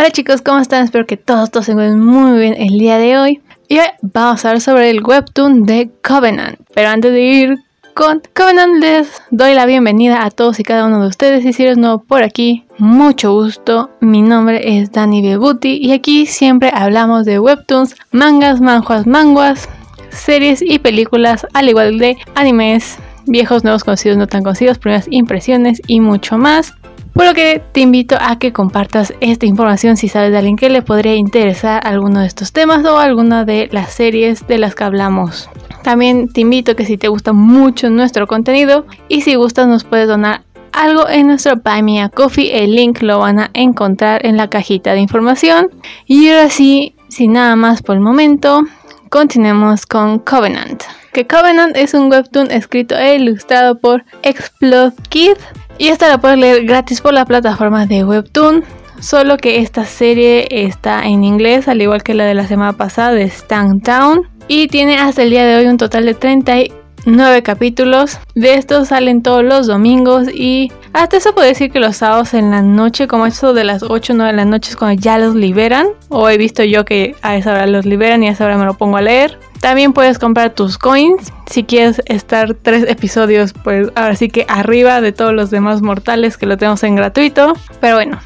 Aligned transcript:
Hola 0.00 0.10
chicos, 0.12 0.40
¿cómo 0.40 0.60
están? 0.60 0.84
Espero 0.84 1.04
que 1.04 1.18
todos, 1.18 1.50
todos 1.50 1.66
se 1.66 1.72
encuentren 1.72 2.00
muy 2.00 2.38
bien 2.38 2.54
el 2.56 2.78
día 2.78 2.96
de 2.96 3.18
hoy. 3.18 3.42
Y 3.68 3.80
hoy 3.80 3.84
vamos 4.00 4.42
a 4.42 4.48
hablar 4.48 4.62
sobre 4.62 4.88
el 4.88 5.02
webtoon 5.04 5.66
de 5.66 5.90
Covenant. 6.02 6.58
Pero 6.72 6.88
antes 6.88 7.12
de 7.12 7.20
ir 7.20 7.58
con 7.92 8.22
Covenant 8.34 8.82
les 8.82 9.20
doy 9.30 9.52
la 9.52 9.66
bienvenida 9.66 10.24
a 10.24 10.30
todos 10.30 10.58
y 10.58 10.62
cada 10.62 10.86
uno 10.86 11.02
de 11.02 11.08
ustedes. 11.08 11.44
Y 11.44 11.52
si 11.52 11.64
eres 11.64 11.76
nuevo 11.76 11.98
por 11.98 12.22
aquí, 12.22 12.64
mucho 12.78 13.34
gusto. 13.34 13.90
Mi 14.00 14.22
nombre 14.22 14.78
es 14.78 14.90
Dani 14.90 15.20
Bebuti 15.20 15.76
y 15.76 15.92
aquí 15.92 16.24
siempre 16.24 16.70
hablamos 16.72 17.26
de 17.26 17.38
webtoons, 17.38 17.94
mangas, 18.10 18.62
manjuas, 18.62 19.06
manguas, 19.06 19.68
series 20.08 20.62
y 20.62 20.78
películas, 20.78 21.46
al 21.52 21.68
igual 21.68 21.98
de 21.98 22.16
animes, 22.36 22.98
viejos, 23.26 23.64
nuevos, 23.64 23.84
conocidos, 23.84 24.16
no 24.16 24.26
tan 24.26 24.44
conocidos, 24.44 24.78
primeras 24.78 25.08
impresiones 25.10 25.82
y 25.86 26.00
mucho 26.00 26.38
más. 26.38 26.72
Por 27.14 27.26
lo 27.26 27.34
que 27.34 27.62
te 27.72 27.80
invito 27.80 28.16
a 28.20 28.38
que 28.38 28.52
compartas 28.52 29.12
esta 29.20 29.46
información 29.46 29.96
si 29.96 30.08
sabes 30.08 30.30
de 30.32 30.38
alguien 30.38 30.56
que 30.56 30.70
le 30.70 30.82
podría 30.82 31.14
interesar 31.14 31.86
alguno 31.86 32.20
de 32.20 32.26
estos 32.26 32.52
temas 32.52 32.84
o 32.84 32.98
alguna 32.98 33.44
de 33.44 33.68
las 33.72 33.92
series 33.92 34.46
de 34.46 34.58
las 34.58 34.74
que 34.74 34.84
hablamos. 34.84 35.48
También 35.82 36.28
te 36.28 36.42
invito 36.42 36.72
a 36.72 36.74
que 36.74 36.84
si 36.84 36.96
te 36.96 37.08
gusta 37.08 37.32
mucho 37.32 37.90
nuestro 37.90 38.26
contenido 38.26 38.86
y 39.08 39.22
si 39.22 39.34
gustas 39.34 39.66
nos 39.66 39.84
puedes 39.84 40.08
donar 40.08 40.42
algo 40.72 41.08
en 41.08 41.26
nuestro 41.26 41.56
Buy 41.56 42.08
Coffee. 42.14 42.62
El 42.62 42.74
link 42.74 43.02
lo 43.02 43.18
van 43.18 43.40
a 43.40 43.50
encontrar 43.54 44.24
en 44.24 44.36
la 44.36 44.48
cajita 44.48 44.92
de 44.92 45.00
información. 45.00 45.70
Y 46.06 46.28
ahora 46.28 46.50
sí, 46.50 46.94
sin 47.08 47.32
nada 47.32 47.56
más 47.56 47.82
por 47.82 47.96
el 47.96 48.00
momento, 48.00 48.62
continuemos 49.08 49.86
con 49.86 50.18
Covenant. 50.20 50.82
Que 51.12 51.26
Covenant 51.26 51.76
es 51.76 51.94
un 51.94 52.10
webtoon 52.10 52.50
escrito 52.50 52.96
e 52.96 53.16
ilustrado 53.16 53.78
por 53.78 54.04
Explode 54.22 54.94
Kid 55.08 55.36
y 55.80 55.88
esta 55.88 56.10
la 56.10 56.18
puedes 56.18 56.36
leer 56.36 56.66
gratis 56.66 57.00
por 57.00 57.14
la 57.14 57.24
plataforma 57.24 57.86
de 57.86 58.04
Webtoon. 58.04 58.62
Solo 59.00 59.38
que 59.38 59.60
esta 59.60 59.86
serie 59.86 60.46
está 60.50 61.06
en 61.06 61.24
inglés, 61.24 61.68
al 61.68 61.80
igual 61.80 62.02
que 62.02 62.12
la 62.12 62.26
de 62.26 62.34
la 62.34 62.46
semana 62.46 62.74
pasada 62.74 63.12
de 63.12 63.24
Stand 63.24 63.82
Town. 63.82 64.28
Y 64.46 64.68
tiene 64.68 64.98
hasta 64.98 65.22
el 65.22 65.30
día 65.30 65.46
de 65.46 65.56
hoy 65.56 65.68
un 65.68 65.78
total 65.78 66.04
de 66.04 66.12
39 66.12 67.42
capítulos. 67.42 68.18
De 68.34 68.56
estos 68.56 68.88
salen 68.88 69.22
todos 69.22 69.42
los 69.42 69.66
domingos 69.68 70.28
y 70.30 70.70
hasta 70.92 71.16
eso 71.16 71.34
puedo 71.34 71.48
decir 71.48 71.72
que 71.72 71.80
los 71.80 71.96
sábados 71.96 72.34
en 72.34 72.50
la 72.50 72.60
noche, 72.60 73.08
como 73.08 73.24
eso 73.24 73.54
de 73.54 73.64
las 73.64 73.82
8 73.82 74.12
o 74.12 74.16
9 74.16 74.32
de 74.32 74.36
la 74.36 74.44
noche 74.44 74.72
es 74.72 74.76
cuando 74.76 75.00
ya 75.00 75.16
los 75.16 75.34
liberan. 75.34 75.86
O 76.10 76.28
he 76.28 76.36
visto 76.36 76.62
yo 76.62 76.84
que 76.84 77.14
a 77.22 77.36
esa 77.36 77.52
hora 77.52 77.66
los 77.66 77.86
liberan 77.86 78.22
y 78.22 78.28
a 78.28 78.32
esa 78.32 78.44
hora 78.44 78.58
me 78.58 78.66
lo 78.66 78.74
pongo 78.74 78.98
a 78.98 79.00
leer. 79.00 79.38
También 79.60 79.92
puedes 79.92 80.18
comprar 80.18 80.54
tus 80.54 80.78
coins 80.78 81.32
si 81.50 81.64
quieres 81.64 82.00
estar 82.06 82.54
tres 82.54 82.84
episodios, 82.88 83.52
pues 83.52 83.90
ahora 83.94 84.14
sí 84.16 84.28
que 84.28 84.46
arriba 84.48 85.00
de 85.00 85.12
todos 85.12 85.34
los 85.34 85.50
demás 85.50 85.82
mortales 85.82 86.36
que 86.36 86.46
lo 86.46 86.56
tenemos 86.56 86.82
en 86.82 86.96
gratuito. 86.96 87.54
Pero 87.80 87.96
bueno, 87.96 88.20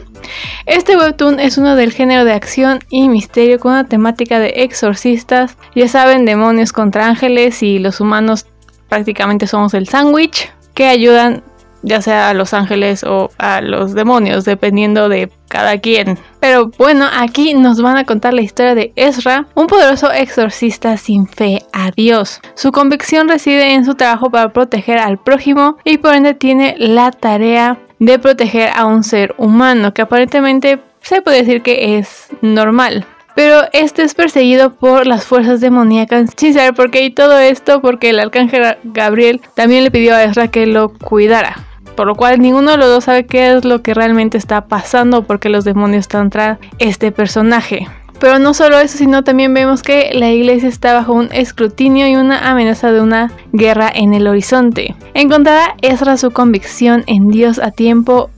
este 0.66 0.96
webtoon 0.96 1.40
es 1.40 1.58
uno 1.58 1.74
del 1.74 1.92
género 1.92 2.24
de 2.24 2.32
acción 2.32 2.80
y 2.88 3.08
misterio 3.08 3.58
con 3.58 3.72
una 3.72 3.84
temática 3.84 4.38
de 4.38 4.52
exorcistas. 4.56 5.56
Ya 5.74 5.88
saben, 5.88 6.24
demonios 6.24 6.72
contra 6.72 7.06
ángeles 7.06 7.62
y 7.62 7.78
los 7.78 8.00
humanos 8.00 8.46
prácticamente 8.88 9.46
somos 9.46 9.74
el 9.74 9.88
sándwich 9.88 10.52
que 10.74 10.86
ayudan 10.86 11.42
ya 11.84 12.00
sea 12.02 12.30
a 12.30 12.34
los 12.34 12.54
ángeles 12.54 13.04
o 13.04 13.30
a 13.38 13.60
los 13.60 13.94
demonios, 13.94 14.44
dependiendo 14.44 15.08
de 15.08 15.30
cada 15.48 15.78
quien. 15.78 16.18
Pero 16.40 16.70
bueno, 16.78 17.06
aquí 17.12 17.54
nos 17.54 17.80
van 17.80 17.96
a 17.96 18.04
contar 18.04 18.34
la 18.34 18.42
historia 18.42 18.74
de 18.74 18.92
Ezra, 18.96 19.46
un 19.54 19.66
poderoso 19.66 20.10
exorcista 20.10 20.96
sin 20.96 21.28
fe 21.28 21.62
a 21.72 21.90
Dios. 21.90 22.40
Su 22.54 22.72
convicción 22.72 23.28
reside 23.28 23.74
en 23.74 23.84
su 23.84 23.94
trabajo 23.94 24.30
para 24.30 24.52
proteger 24.52 24.98
al 24.98 25.18
prójimo 25.18 25.76
y 25.84 25.98
por 25.98 26.14
ende 26.14 26.34
tiene 26.34 26.74
la 26.78 27.12
tarea 27.12 27.78
de 27.98 28.18
proteger 28.18 28.70
a 28.74 28.86
un 28.86 29.04
ser 29.04 29.34
humano 29.38 29.94
que 29.94 30.02
aparentemente 30.02 30.80
se 31.00 31.22
puede 31.22 31.42
decir 31.42 31.62
que 31.62 31.98
es 31.98 32.28
normal. 32.40 33.06
Pero 33.34 33.62
este 33.72 34.02
es 34.02 34.14
perseguido 34.14 34.74
por 34.74 35.06
las 35.08 35.24
fuerzas 35.24 35.60
demoníacas 35.60 36.30
sin 36.36 36.54
saber 36.54 36.72
por 36.72 36.90
qué 36.90 37.04
y 37.04 37.10
todo 37.10 37.38
esto 37.38 37.80
porque 37.82 38.10
el 38.10 38.20
arcángel 38.20 38.76
Gabriel 38.84 39.40
también 39.54 39.82
le 39.82 39.90
pidió 39.90 40.14
a 40.14 40.22
Ezra 40.22 40.48
que 40.48 40.66
lo 40.66 40.90
cuidara 40.90 41.56
por 41.96 42.06
lo 42.06 42.14
cual 42.14 42.40
ninguno 42.40 42.72
de 42.72 42.76
los 42.76 42.88
dos 42.88 43.04
sabe 43.04 43.26
qué 43.26 43.52
es 43.52 43.64
lo 43.64 43.82
que 43.82 43.94
realmente 43.94 44.38
está 44.38 44.66
pasando 44.66 45.24
porque 45.24 45.48
los 45.48 45.64
demonios 45.64 46.00
están 46.00 46.30
tras 46.30 46.58
este 46.78 47.12
personaje. 47.12 47.86
Pero 48.20 48.38
no 48.38 48.54
solo 48.54 48.78
eso, 48.78 48.96
sino 48.96 49.24
también 49.24 49.52
vemos 49.54 49.82
que 49.82 50.10
la 50.14 50.30
iglesia 50.30 50.68
está 50.68 50.94
bajo 50.94 51.12
un 51.12 51.28
escrutinio 51.32 52.06
y 52.08 52.16
una 52.16 52.50
amenaza 52.50 52.92
de 52.92 53.00
una 53.00 53.32
guerra 53.52 53.90
en 53.92 54.14
el 54.14 54.26
horizonte. 54.26 54.94
¿Encontrará 55.14 55.74
Ezra 55.82 56.16
su 56.16 56.30
convicción 56.30 57.04
en 57.06 57.28
Dios 57.28 57.58
a 57.58 57.70
tiempo 57.70 58.30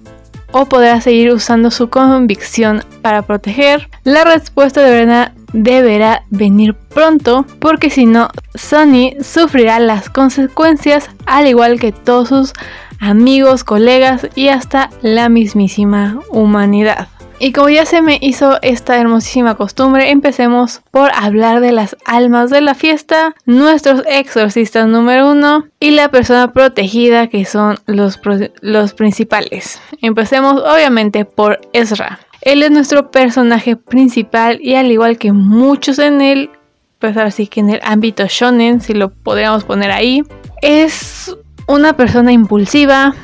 o 0.52 0.64
podrá 0.64 1.00
seguir 1.00 1.30
usando 1.32 1.70
su 1.70 1.88
convicción 1.88 2.82
para 3.02 3.22
proteger? 3.22 3.88
La 4.02 4.24
respuesta 4.24 4.80
deberá, 4.80 5.32
deberá 5.56 6.24
venir 6.30 6.74
pronto 6.74 7.46
porque 7.58 7.90
si 7.90 8.06
no, 8.06 8.28
Sonny 8.54 9.16
sufrirá 9.22 9.80
las 9.80 10.10
consecuencias 10.10 11.10
al 11.24 11.46
igual 11.46 11.80
que 11.80 11.92
todos 11.92 12.28
sus 12.28 12.52
amigos, 13.00 13.64
colegas 13.64 14.28
y 14.34 14.48
hasta 14.48 14.90
la 15.02 15.28
mismísima 15.28 16.20
humanidad. 16.30 17.08
Y 17.38 17.52
como 17.52 17.68
ya 17.68 17.84
se 17.84 18.00
me 18.00 18.18
hizo 18.22 18.58
esta 18.62 18.98
hermosísima 18.98 19.56
costumbre, 19.56 20.10
empecemos 20.10 20.80
por 20.90 21.10
hablar 21.14 21.60
de 21.60 21.72
las 21.72 21.94
almas 22.06 22.48
de 22.48 22.62
la 22.62 22.74
fiesta, 22.74 23.34
nuestros 23.44 24.02
exorcistas 24.06 24.88
número 24.88 25.30
uno 25.30 25.66
y 25.78 25.90
la 25.90 26.08
persona 26.10 26.52
protegida 26.52 27.26
que 27.26 27.44
son 27.44 27.76
los, 27.84 28.18
los 28.62 28.94
principales. 28.94 29.80
Empecemos 30.00 30.62
obviamente 30.62 31.26
por 31.26 31.60
Ezra. 31.74 32.20
Él 32.40 32.62
es 32.62 32.70
nuestro 32.70 33.10
personaje 33.10 33.76
principal 33.76 34.58
y 34.60 34.74
al 34.74 34.90
igual 34.90 35.18
que 35.18 35.32
muchos 35.32 35.98
en 35.98 36.20
él, 36.20 36.50
pues 36.98 37.16
así 37.16 37.46
que 37.46 37.60
en 37.60 37.70
el 37.70 37.80
ámbito 37.82 38.24
shonen, 38.28 38.80
si 38.80 38.94
lo 38.94 39.10
podríamos 39.10 39.64
poner 39.64 39.90
ahí, 39.90 40.22
es 40.62 41.36
una 41.66 41.96
persona 41.96 42.32
impulsiva, 42.32 43.14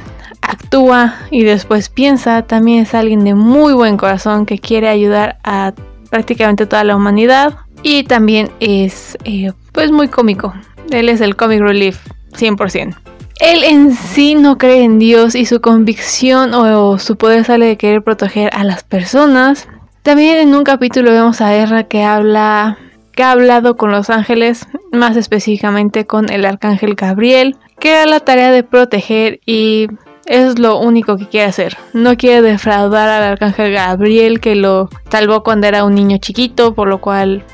actúa 0.41 1.15
y 1.31 1.45
después 1.45 1.89
piensa, 1.89 2.43
también 2.43 2.83
es 2.83 2.95
alguien 2.95 3.25
de 3.25 3.35
muy 3.35 3.73
buen 3.73 3.97
corazón 3.97 4.47
que 4.47 4.59
quiere 4.59 4.89
ayudar 4.89 5.39
a 5.45 5.73
prácticamente 6.11 6.67
toda 6.67 6.85
la 6.85 6.97
humanidad 6.97 7.57
y 7.83 8.05
también 8.05 8.51
es 8.61 9.17
eh, 9.25 9.53
pues 9.73 9.91
muy 9.91 10.09
cómico. 10.09 10.53
Él 10.91 11.09
es 11.09 11.21
el 11.21 11.37
comic 11.37 11.61
relief 11.61 11.99
100%. 12.33 12.95
Él 13.43 13.65
en 13.65 13.93
sí 13.93 14.37
no 14.37 14.57
cree 14.57 14.85
en 14.85 15.01
Dios 15.01 15.35
y 15.35 15.47
su 15.47 15.61
convicción 15.61 16.55
o, 16.55 17.01
su 17.01 17.17
poder 17.17 17.45
sale 17.45 17.67
de 17.67 17.77
querer 17.77 18.05
proteger 18.05 18.49
a 18.55 18.63
las 18.63 18.85
personas. 18.85 19.69
También 20.05 20.39
en 20.39 20.55
un 20.55 20.63
capítulo 20.63 21.11
vemos 21.11 21.41
a 21.41 21.53
Erra 21.53 21.83
que 21.83 22.05
habla 22.05 22.79
que 23.11 23.25
ha 23.25 23.33
hablado 23.33 23.77
con 23.77 23.91
los 23.91 24.11
ángeles, 24.11 24.69
más 24.93 25.17
específicamente 25.17 26.07
con 26.07 26.31
el 26.31 26.45
arcángel 26.45 26.95
Gabriel, 26.95 27.57
que 27.81 27.91
era 27.91 28.07
la 28.07 28.21
tarea 28.21 28.53
de 28.53 28.63
proteger 28.63 29.41
y 29.45 29.89
es 30.27 30.61
lo 30.61 30.79
único 30.79 31.17
que 31.17 31.27
quiere 31.27 31.49
hacer. 31.49 31.77
No 31.95 32.17
quiere 32.17 32.43
defraudar 32.43 33.09
al 33.09 33.25
arcángel 33.25 33.73
Gabriel 33.73 34.39
que 34.39 34.55
lo 34.55 34.89
salvó 35.11 35.43
cuando 35.43 35.67
era 35.67 35.85
un 35.85 35.97
niño 35.97 36.19
chiquito, 36.19 36.75
por 36.77 36.87
lo 36.87 37.01
cual 37.01 37.45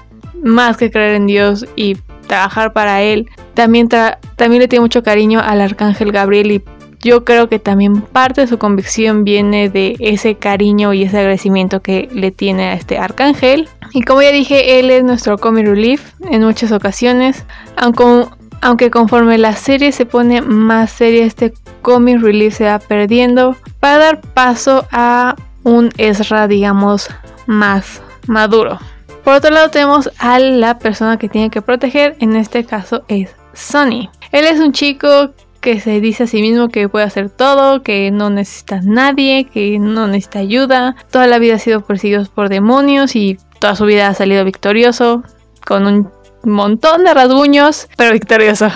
más 0.42 0.76
que 0.76 0.90
creer 0.90 1.14
en 1.14 1.26
Dios 1.26 1.64
y 1.76 1.96
trabajar 2.26 2.74
para 2.74 3.00
él, 3.00 3.26
también, 3.58 3.88
también 3.88 4.62
le 4.62 4.68
tiene 4.68 4.82
mucho 4.82 5.02
cariño 5.02 5.40
al 5.40 5.60
arcángel 5.60 6.12
Gabriel 6.12 6.52
y 6.52 6.62
yo 7.00 7.24
creo 7.24 7.48
que 7.48 7.58
también 7.58 8.02
parte 8.02 8.42
de 8.42 8.46
su 8.46 8.56
convicción 8.56 9.24
viene 9.24 9.68
de 9.68 9.96
ese 9.98 10.36
cariño 10.36 10.92
y 10.92 11.02
ese 11.02 11.18
agradecimiento 11.18 11.82
que 11.82 12.08
le 12.12 12.30
tiene 12.30 12.68
a 12.68 12.74
este 12.74 12.98
arcángel. 12.98 13.68
Y 13.92 14.02
como 14.02 14.22
ya 14.22 14.30
dije, 14.30 14.78
él 14.78 14.92
es 14.92 15.02
nuestro 15.02 15.38
comic 15.38 15.66
relief 15.66 16.12
en 16.30 16.44
muchas 16.44 16.70
ocasiones, 16.70 17.44
aunque, 17.76 18.26
aunque 18.60 18.92
conforme 18.92 19.38
la 19.38 19.56
serie 19.56 19.90
se 19.90 20.06
pone 20.06 20.40
más 20.40 20.92
seria, 20.92 21.24
este 21.24 21.52
comic 21.82 22.20
relief 22.20 22.58
se 22.58 22.66
va 22.66 22.78
perdiendo 22.78 23.56
para 23.80 23.98
dar 23.98 24.20
paso 24.20 24.86
a 24.92 25.34
un 25.64 25.90
Ezra, 25.98 26.46
digamos, 26.46 27.10
más 27.48 28.02
maduro. 28.28 28.78
Por 29.24 29.34
otro 29.34 29.50
lado 29.50 29.68
tenemos 29.68 30.12
a 30.18 30.38
la 30.38 30.78
persona 30.78 31.18
que 31.18 31.28
tiene 31.28 31.50
que 31.50 31.60
proteger, 31.60 32.16
en 32.20 32.36
este 32.36 32.64
caso 32.64 33.02
es 33.08 33.37
Sonny. 33.58 34.08
Él 34.32 34.44
es 34.46 34.60
un 34.60 34.72
chico 34.72 35.30
que 35.60 35.80
se 35.80 36.00
dice 36.00 36.24
a 36.24 36.26
sí 36.26 36.40
mismo 36.40 36.68
que 36.68 36.88
puede 36.88 37.04
hacer 37.04 37.28
todo, 37.28 37.82
que 37.82 38.10
no 38.10 38.30
necesita 38.30 38.80
nadie, 38.82 39.46
que 39.52 39.78
no 39.78 40.06
necesita 40.06 40.38
ayuda. 40.38 40.96
Toda 41.10 41.26
la 41.26 41.38
vida 41.38 41.56
ha 41.56 41.58
sido 41.58 41.80
perseguido 41.80 42.24
por 42.34 42.48
demonios 42.48 43.16
y 43.16 43.36
toda 43.58 43.74
su 43.74 43.84
vida 43.84 44.08
ha 44.08 44.14
salido 44.14 44.44
victorioso, 44.44 45.24
con 45.66 45.86
un 45.86 46.10
montón 46.44 47.04
de 47.04 47.12
rasguños, 47.12 47.88
pero 47.96 48.12
victorioso. 48.12 48.68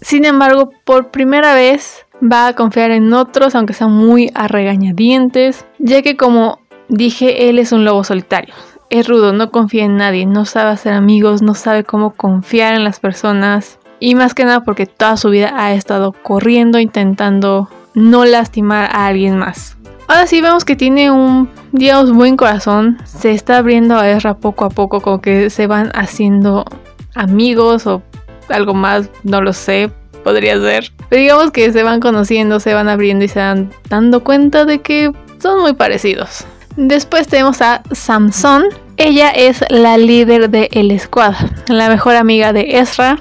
Sin 0.00 0.24
embargo, 0.24 0.70
por 0.84 1.10
primera 1.10 1.54
vez 1.54 2.04
va 2.20 2.48
a 2.48 2.54
confiar 2.54 2.90
en 2.90 3.12
otros, 3.12 3.54
aunque 3.54 3.72
sean 3.72 3.92
muy 3.92 4.30
a 4.34 4.48
regañadientes, 4.48 5.64
ya 5.78 6.02
que 6.02 6.16
como 6.16 6.58
dije, 6.88 7.48
él 7.48 7.58
es 7.58 7.72
un 7.72 7.84
lobo 7.84 8.02
solitario. 8.02 8.54
Es 8.90 9.08
rudo, 9.08 9.32
no 9.32 9.50
confía 9.50 9.84
en 9.84 9.96
nadie, 9.96 10.26
no 10.26 10.44
sabe 10.44 10.70
hacer 10.70 10.92
amigos, 10.92 11.40
no 11.40 11.54
sabe 11.54 11.84
cómo 11.84 12.14
confiar 12.14 12.74
en 12.74 12.84
las 12.84 13.00
personas. 13.00 13.78
Y 14.04 14.14
más 14.16 14.34
que 14.34 14.44
nada 14.44 14.60
porque 14.64 14.84
toda 14.84 15.16
su 15.16 15.30
vida 15.30 15.54
ha 15.56 15.72
estado 15.72 16.12
corriendo 16.12 16.78
intentando 16.78 17.70
no 17.94 18.26
lastimar 18.26 18.94
a 18.94 19.06
alguien 19.06 19.38
más. 19.38 19.78
Ahora 20.08 20.26
sí 20.26 20.42
vemos 20.42 20.66
que 20.66 20.76
tiene 20.76 21.10
un, 21.10 21.48
digamos, 21.72 22.12
buen 22.12 22.36
corazón. 22.36 22.98
Se 23.06 23.30
está 23.30 23.56
abriendo 23.56 23.96
a 23.96 24.10
Ezra 24.10 24.34
poco 24.34 24.66
a 24.66 24.68
poco, 24.68 25.00
como 25.00 25.22
que 25.22 25.48
se 25.48 25.66
van 25.66 25.90
haciendo 25.94 26.66
amigos 27.14 27.86
o 27.86 28.02
algo 28.50 28.74
más, 28.74 29.08
no 29.22 29.40
lo 29.40 29.54
sé, 29.54 29.90
podría 30.22 30.60
ser. 30.60 30.92
Pero 31.08 31.22
digamos 31.22 31.50
que 31.50 31.72
se 31.72 31.82
van 31.82 32.00
conociendo, 32.00 32.60
se 32.60 32.74
van 32.74 32.90
abriendo 32.90 33.24
y 33.24 33.28
se 33.28 33.38
van 33.38 33.70
dando 33.88 34.22
cuenta 34.22 34.66
de 34.66 34.82
que 34.82 35.10
son 35.38 35.62
muy 35.62 35.72
parecidos. 35.72 36.44
Después 36.76 37.26
tenemos 37.26 37.62
a 37.62 37.82
Samson. 37.92 38.64
Ella 38.98 39.30
es 39.30 39.64
la 39.70 39.96
líder 39.96 40.50
de 40.50 40.68
el 40.72 41.00
squad, 41.00 41.34
la 41.68 41.88
mejor 41.88 42.16
amiga 42.16 42.52
de 42.52 42.78
Ezra. 42.78 43.18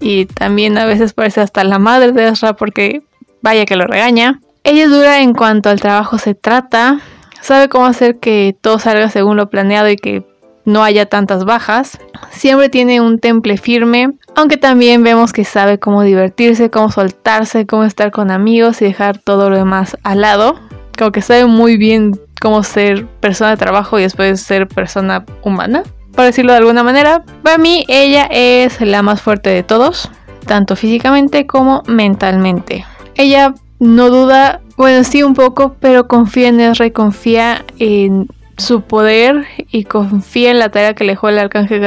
Y 0.00 0.26
también 0.26 0.78
a 0.78 0.86
veces 0.86 1.12
parece 1.12 1.40
hasta 1.40 1.62
la 1.64 1.78
madre 1.78 2.12
de 2.12 2.28
Ezra 2.28 2.54
porque 2.54 3.02
vaya 3.42 3.66
que 3.66 3.76
lo 3.76 3.86
regaña. 3.86 4.40
Ella 4.64 4.84
es 4.84 4.90
dura 4.90 5.20
en 5.20 5.34
cuanto 5.34 5.68
al 5.68 5.80
trabajo 5.80 6.18
se 6.18 6.34
trata. 6.34 7.00
Sabe 7.40 7.68
cómo 7.68 7.86
hacer 7.86 8.18
que 8.18 8.56
todo 8.60 8.78
salga 8.78 9.10
según 9.10 9.36
lo 9.36 9.50
planeado 9.50 9.88
y 9.88 9.96
que 9.96 10.24
no 10.64 10.82
haya 10.82 11.06
tantas 11.06 11.44
bajas. 11.44 11.98
Siempre 12.30 12.68
tiene 12.68 13.00
un 13.00 13.18
temple 13.18 13.56
firme, 13.56 14.12
aunque 14.34 14.56
también 14.56 15.02
vemos 15.02 15.32
que 15.32 15.44
sabe 15.44 15.78
cómo 15.78 16.02
divertirse, 16.02 16.70
cómo 16.70 16.90
soltarse, 16.90 17.66
cómo 17.66 17.84
estar 17.84 18.10
con 18.10 18.30
amigos 18.30 18.80
y 18.82 18.86
dejar 18.86 19.18
todo 19.18 19.50
lo 19.50 19.56
demás 19.56 19.96
al 20.02 20.20
lado. 20.20 20.58
Como 20.98 21.12
que 21.12 21.22
sabe 21.22 21.46
muy 21.46 21.76
bien 21.76 22.18
cómo 22.40 22.62
ser 22.62 23.06
persona 23.06 23.50
de 23.50 23.56
trabajo 23.56 23.98
y 23.98 24.02
después 24.02 24.40
ser 24.40 24.68
persona 24.68 25.24
humana, 25.42 25.82
por 26.20 26.26
decirlo 26.26 26.52
de 26.52 26.58
alguna 26.58 26.82
manera. 26.82 27.24
Para 27.42 27.56
mí 27.56 27.86
ella 27.88 28.28
es 28.30 28.78
la 28.82 29.00
más 29.00 29.22
fuerte 29.22 29.48
de 29.48 29.62
todos, 29.62 30.10
tanto 30.44 30.76
físicamente 30.76 31.46
como 31.46 31.82
mentalmente. 31.86 32.84
Ella 33.14 33.54
no 33.78 34.10
duda, 34.10 34.60
bueno 34.76 35.02
sí 35.02 35.22
un 35.22 35.32
poco, 35.32 35.76
pero 35.80 36.08
confía 36.08 36.48
en 36.48 36.60
Ezra 36.60 36.90
confía 36.90 37.64
en 37.78 38.28
su 38.58 38.82
poder 38.82 39.46
y 39.70 39.84
confía 39.84 40.50
en 40.50 40.58
la 40.58 40.68
tarea 40.68 40.92
que 40.92 41.04
le 41.04 41.12
dejó 41.12 41.30
el 41.30 41.38
arcángel 41.38 41.80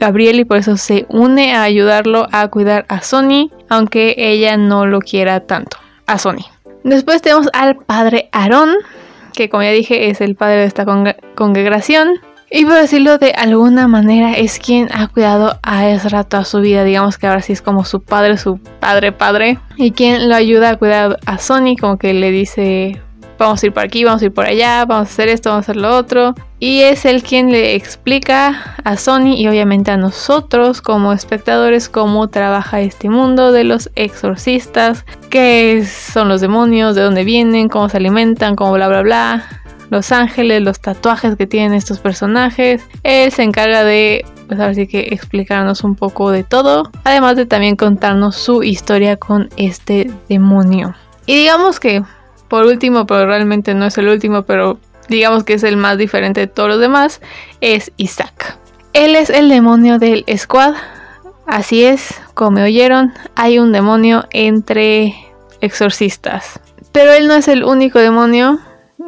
Gabriel 0.00 0.40
y 0.40 0.44
por 0.44 0.56
eso 0.56 0.76
se 0.76 1.06
une 1.08 1.54
a 1.54 1.62
ayudarlo 1.62 2.26
a 2.32 2.48
cuidar 2.48 2.86
a 2.88 3.02
Sony, 3.02 3.52
aunque 3.68 4.16
ella 4.18 4.56
no 4.56 4.86
lo 4.86 4.98
quiera 4.98 5.46
tanto, 5.46 5.76
a 6.08 6.18
Sony. 6.18 6.44
Después 6.82 7.22
tenemos 7.22 7.46
al 7.52 7.76
padre 7.76 8.30
Aarón, 8.32 8.70
que 9.32 9.48
como 9.48 9.62
ya 9.62 9.70
dije 9.70 10.10
es 10.10 10.20
el 10.20 10.34
padre 10.34 10.56
de 10.56 10.64
esta 10.64 10.84
congregación. 11.36 12.18
Y 12.50 12.64
por 12.64 12.74
decirlo 12.74 13.18
de 13.18 13.32
alguna 13.32 13.88
manera 13.88 14.34
es 14.34 14.58
quien 14.58 14.88
ha 14.92 15.08
cuidado 15.08 15.58
a 15.62 15.88
Ezra 15.88 16.24
toda 16.24 16.44
su 16.44 16.60
vida. 16.60 16.84
Digamos 16.84 17.18
que 17.18 17.26
ahora 17.26 17.42
sí 17.42 17.52
es 17.52 17.60
como 17.60 17.84
su 17.84 18.00
padre, 18.02 18.38
su 18.38 18.58
padre 18.80 19.12
padre. 19.12 19.58
Y 19.76 19.90
quien 19.90 20.28
lo 20.28 20.34
ayuda 20.34 20.70
a 20.70 20.76
cuidar 20.76 21.18
a 21.26 21.38
Sony, 21.38 21.74
como 21.80 21.98
que 21.98 22.14
le 22.14 22.30
dice, 22.30 23.02
vamos 23.36 23.62
a 23.62 23.66
ir 23.66 23.72
por 23.72 23.82
aquí, 23.82 24.04
vamos 24.04 24.22
a 24.22 24.26
ir 24.26 24.32
por 24.32 24.46
allá, 24.46 24.84
vamos 24.84 25.08
a 25.08 25.12
hacer 25.12 25.28
esto, 25.28 25.50
vamos 25.50 25.68
a 25.68 25.72
hacer 25.72 25.76
lo 25.82 25.96
otro. 25.96 26.34
Y 26.58 26.82
es 26.82 27.04
el 27.04 27.22
quien 27.22 27.50
le 27.50 27.74
explica 27.74 28.76
a 28.84 28.96
Sony 28.96 29.34
y 29.36 29.48
obviamente 29.48 29.90
a 29.90 29.96
nosotros 29.96 30.80
como 30.80 31.12
espectadores 31.12 31.88
cómo 31.88 32.28
trabaja 32.28 32.80
este 32.80 33.10
mundo 33.10 33.52
de 33.52 33.64
los 33.64 33.90
exorcistas, 33.96 35.04
qué 35.30 35.84
son 35.84 36.28
los 36.28 36.40
demonios, 36.40 36.94
de 36.94 37.02
dónde 37.02 37.24
vienen, 37.24 37.68
cómo 37.68 37.88
se 37.88 37.96
alimentan, 37.96 38.54
cómo 38.54 38.72
bla 38.72 38.88
bla 38.88 39.02
bla. 39.02 39.62
Los 39.90 40.12
ángeles, 40.12 40.62
los 40.62 40.80
tatuajes 40.80 41.36
que 41.36 41.46
tienen 41.46 41.74
estos 41.74 41.98
personajes. 42.00 42.82
Él 43.02 43.30
se 43.30 43.42
encarga 43.42 43.84
de 43.84 44.24
pues 44.46 44.60
ahora 44.60 44.74
sí 44.74 44.86
que 44.86 45.08
explicarnos 45.10 45.82
un 45.82 45.96
poco 45.96 46.30
de 46.30 46.44
todo, 46.44 46.90
además 47.04 47.36
de 47.36 47.46
también 47.46 47.74
contarnos 47.74 48.36
su 48.36 48.62
historia 48.62 49.16
con 49.16 49.48
este 49.56 50.10
demonio. 50.28 50.94
Y 51.26 51.34
digamos 51.34 51.80
que 51.80 52.02
por 52.48 52.64
último, 52.64 53.06
pero 53.06 53.26
realmente 53.26 53.74
no 53.74 53.86
es 53.86 53.98
el 53.98 54.08
último, 54.08 54.42
pero 54.42 54.78
digamos 55.08 55.44
que 55.44 55.54
es 55.54 55.64
el 55.64 55.76
más 55.76 55.98
diferente 55.98 56.40
de 56.40 56.46
todos 56.46 56.68
los 56.68 56.80
demás, 56.80 57.20
es 57.60 57.92
Isaac. 57.96 58.56
Él 58.92 59.16
es 59.16 59.30
el 59.30 59.48
demonio 59.48 59.98
del 59.98 60.24
squad. 60.36 60.74
Así 61.46 61.84
es, 61.84 62.14
como 62.34 62.62
oyeron, 62.62 63.12
hay 63.34 63.58
un 63.58 63.72
demonio 63.72 64.24
entre 64.30 65.14
exorcistas. 65.60 66.60
Pero 66.92 67.12
él 67.12 67.26
no 67.26 67.34
es 67.34 67.48
el 67.48 67.62
único 67.62 67.98
demonio. 67.98 68.58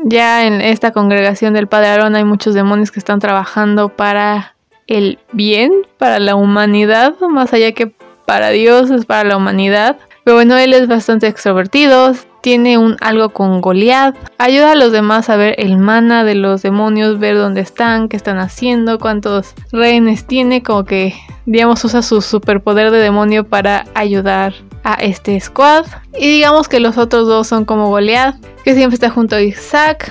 Ya 0.04 0.46
en 0.46 0.60
esta 0.60 0.92
congregación 0.92 1.54
del 1.54 1.66
Padre 1.66 1.88
Aarón 1.88 2.14
hay 2.14 2.24
muchos 2.24 2.54
demonios 2.54 2.90
que 2.90 3.00
están 3.00 3.18
trabajando 3.18 3.88
para 3.88 4.54
el 4.86 5.18
bien, 5.32 5.72
para 5.98 6.18
la 6.18 6.34
humanidad, 6.34 7.14
más 7.20 7.52
allá 7.52 7.72
que 7.72 7.92
para 8.24 8.50
Dios, 8.50 8.90
es 8.90 9.06
para 9.06 9.28
la 9.28 9.36
humanidad. 9.36 9.96
Pero 10.24 10.36
bueno, 10.36 10.56
él 10.56 10.74
es 10.74 10.86
bastante 10.88 11.26
extrovertido, 11.26 12.12
tiene 12.42 12.78
un 12.78 12.96
algo 13.00 13.30
con 13.30 13.60
Goliath. 13.60 14.14
Ayuda 14.38 14.72
a 14.72 14.74
los 14.74 14.92
demás 14.92 15.30
a 15.30 15.36
ver 15.36 15.54
el 15.58 15.78
mana 15.78 16.24
de 16.24 16.34
los 16.34 16.62
demonios, 16.62 17.18
ver 17.18 17.36
dónde 17.36 17.60
están, 17.60 18.08
qué 18.08 18.16
están 18.16 18.38
haciendo, 18.38 18.98
cuántos 18.98 19.54
rehenes 19.72 20.26
tiene, 20.26 20.62
como 20.62 20.84
que 20.84 21.14
digamos 21.46 21.82
usa 21.84 22.02
su 22.02 22.20
superpoder 22.20 22.90
de 22.90 22.98
demonio 22.98 23.44
para 23.44 23.86
ayudar 23.94 24.52
a 24.88 24.94
este 24.94 25.38
squad. 25.38 25.84
Y 26.18 26.28
digamos 26.28 26.66
que 26.66 26.80
los 26.80 26.96
otros 26.96 27.28
dos 27.28 27.46
son 27.46 27.66
como 27.66 27.88
Goliath, 27.88 28.36
que 28.64 28.74
siempre 28.74 28.94
está 28.94 29.10
junto 29.10 29.36
a 29.36 29.42
Isaac, 29.42 30.10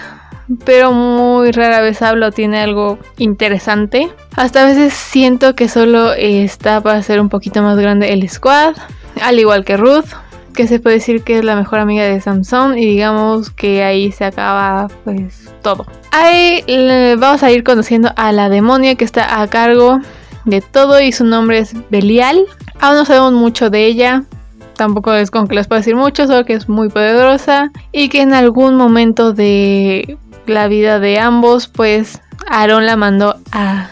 pero 0.66 0.92
muy 0.92 1.52
rara 1.52 1.82
vez 1.82 2.04
habla 2.04 2.28
o 2.28 2.32
tiene 2.32 2.62
algo 2.62 3.00
interesante. 3.18 4.10
Hasta 4.36 4.62
a 4.62 4.66
veces 4.68 4.94
siento 4.94 5.56
que 5.56 5.68
solo 5.68 6.14
está 6.14 6.80
para 6.82 7.00
hacer 7.00 7.20
un 7.20 7.30
poquito 7.30 7.64
más 7.64 7.78
grande 7.78 8.14
el 8.14 8.30
squad, 8.30 8.76
al 9.22 9.40
igual 9.40 9.66
que 9.66 9.78
Ruth 9.78 10.06
que 10.54 10.66
se 10.68 10.80
puede 10.80 10.96
decir 10.96 11.24
que 11.24 11.38
es 11.38 11.46
la 11.46 11.56
mejor 11.56 11.78
amiga 11.78 12.04
de 12.04 12.20
Samsung 12.20 12.80
y 12.80 12.86
digamos 12.88 13.52
que 13.52 13.84
ahí 13.84 14.12
se 14.12 14.26
acaba 14.26 14.88
pues 15.04 15.52
todo. 15.62 15.86
Ahí 16.12 16.64
vamos 17.20 17.44
a 17.44 17.52
ir 17.52 17.64
conociendo 17.64 18.12
a 18.16 18.32
la 18.32 18.50
demonia 18.50 18.96
que 18.96 19.06
está 19.06 19.40
a 19.40 19.48
cargo 19.48 20.00
de 20.46 20.62
todo 20.62 21.00
y 21.00 21.12
su 21.12 21.26
nombre 21.26 21.60
es 21.60 21.76
Belial. 21.92 22.44
Aún 22.80 22.96
no 22.96 23.06
sabemos 23.06 23.34
mucho 23.34 23.70
de 23.70 23.86
ella, 23.86 24.24
tampoco 24.78 25.14
es 25.14 25.32
con 25.32 25.48
que 25.48 25.56
les 25.56 25.68
puedo 25.68 25.80
decir 25.80 25.96
mucho, 25.96 26.28
solo 26.28 26.46
que 26.46 26.54
es 26.54 26.70
muy 26.70 26.90
poderosa 26.90 27.72
y 27.92 28.10
que 28.10 28.22
en 28.22 28.34
algún 28.34 28.76
momento 28.76 29.34
de 29.34 30.18
la 30.46 30.68
vida 30.68 31.00
de 31.00 31.20
ambos 31.20 31.68
pues 31.68 32.22
Aaron 32.48 32.86
la 32.86 32.96
mandó 32.96 33.36
a 33.52 33.90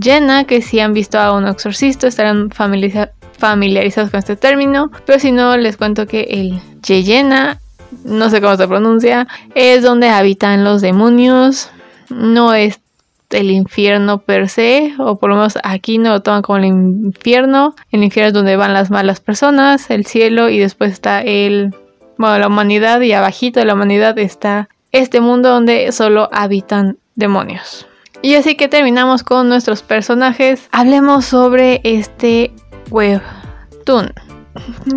Jenna, 0.00 0.44
que 0.44 0.60
si 0.60 0.80
han 0.80 0.92
visto 0.92 1.18
a 1.18 1.32
un 1.36 1.46
exorcista 1.46 2.08
estarán 2.08 2.50
familiarizados 2.50 4.10
con 4.10 4.18
este 4.18 4.34
término, 4.34 4.90
pero 5.06 5.20
si 5.20 5.30
no 5.30 5.56
les 5.56 5.76
cuento 5.76 6.06
que 6.06 6.22
el 6.22 6.60
Yeyena, 6.82 7.60
no 8.04 8.28
sé 8.28 8.40
cómo 8.40 8.56
se 8.56 8.66
pronuncia, 8.66 9.28
es 9.54 9.82
donde 9.82 10.08
habitan 10.08 10.64
los 10.64 10.80
demonios, 10.80 11.70
no 12.08 12.54
es 12.54 12.80
el 13.34 13.50
infierno 13.50 14.18
per 14.18 14.48
se, 14.48 14.94
o 14.98 15.16
por 15.16 15.30
lo 15.30 15.36
menos 15.36 15.58
aquí 15.62 15.98
no 15.98 16.10
lo 16.10 16.22
toman 16.22 16.42
como 16.42 16.58
el 16.58 16.64
infierno, 16.66 17.74
el 17.90 18.04
infierno 18.04 18.28
es 18.28 18.34
donde 18.34 18.56
van 18.56 18.72
las 18.72 18.90
malas 18.90 19.20
personas, 19.20 19.90
el 19.90 20.06
cielo 20.06 20.48
y 20.48 20.58
después 20.58 20.92
está 20.92 21.20
el, 21.22 21.74
bueno, 22.18 22.38
la 22.38 22.46
humanidad 22.46 23.00
y 23.00 23.12
abajito 23.12 23.60
de 23.60 23.66
la 23.66 23.74
humanidad 23.74 24.18
está 24.18 24.68
este 24.92 25.20
mundo 25.20 25.48
donde 25.50 25.90
solo 25.92 26.28
habitan 26.32 26.98
demonios. 27.16 27.86
Y 28.22 28.36
así 28.36 28.56
que 28.56 28.68
terminamos 28.68 29.22
con 29.22 29.50
nuestros 29.50 29.82
personajes. 29.82 30.68
Hablemos 30.72 31.26
sobre 31.26 31.80
este 31.84 32.52
webtoon. 32.90 34.14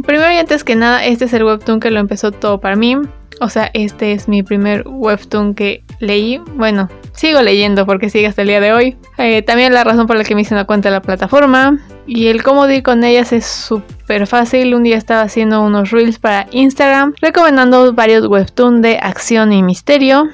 Primero 0.06 0.32
y 0.32 0.38
antes 0.38 0.63
que 0.63 0.75
nada, 0.75 1.03
este 1.03 1.25
es 1.25 1.34
el 1.34 1.44
webtoon 1.44 1.79
que 1.79 1.91
lo 1.91 2.00
empezó 2.00 2.32
todo 2.32 2.62
para 2.62 2.75
mí. 2.75 2.96
O 3.39 3.50
sea, 3.50 3.70
este 3.74 4.13
es 4.13 4.27
mi 4.27 4.44
primer 4.44 4.84
webtoon 4.86 5.53
que 5.53 5.84
leí. 6.00 6.41
Bueno, 6.56 6.89
sigo 7.13 7.41
leyendo 7.41 7.86
porque 7.86 8.10
sigue 8.10 8.27
hasta 8.27 8.41
el 8.41 8.48
día 8.48 8.60
de 8.60 8.74
hoy. 8.74 8.98
Eh, 9.17 9.41
también 9.41 9.74
la 9.74 9.84
razón 9.84 10.08
por 10.08 10.15
la 10.17 10.24
que 10.24 10.36
me 10.36 10.41
hice 10.41 10.53
una 10.53 10.65
cuenta 10.65 10.89
de 10.89 10.96
la 10.96 11.01
plataforma. 11.01 11.79
Y 12.06 12.27
el 12.27 12.44
cómo 12.44 12.67
ir 12.67 12.84
con 12.84 13.03
ellas 13.03 13.34
es 13.34 13.46
súper 13.46 14.27
fácil. 14.27 14.74
Un 14.74 14.84
día 14.84 14.98
estaba 14.98 15.22
haciendo 15.22 15.62
unos 15.62 15.91
reels 15.91 16.20
para 16.20 16.48
Instagram 16.51 17.13
recomendando 17.22 17.94
varios 17.94 18.25
webtoons 18.27 18.82
de 18.82 18.98
acción 18.98 19.51
y 19.51 19.62
misterio. 19.62 20.29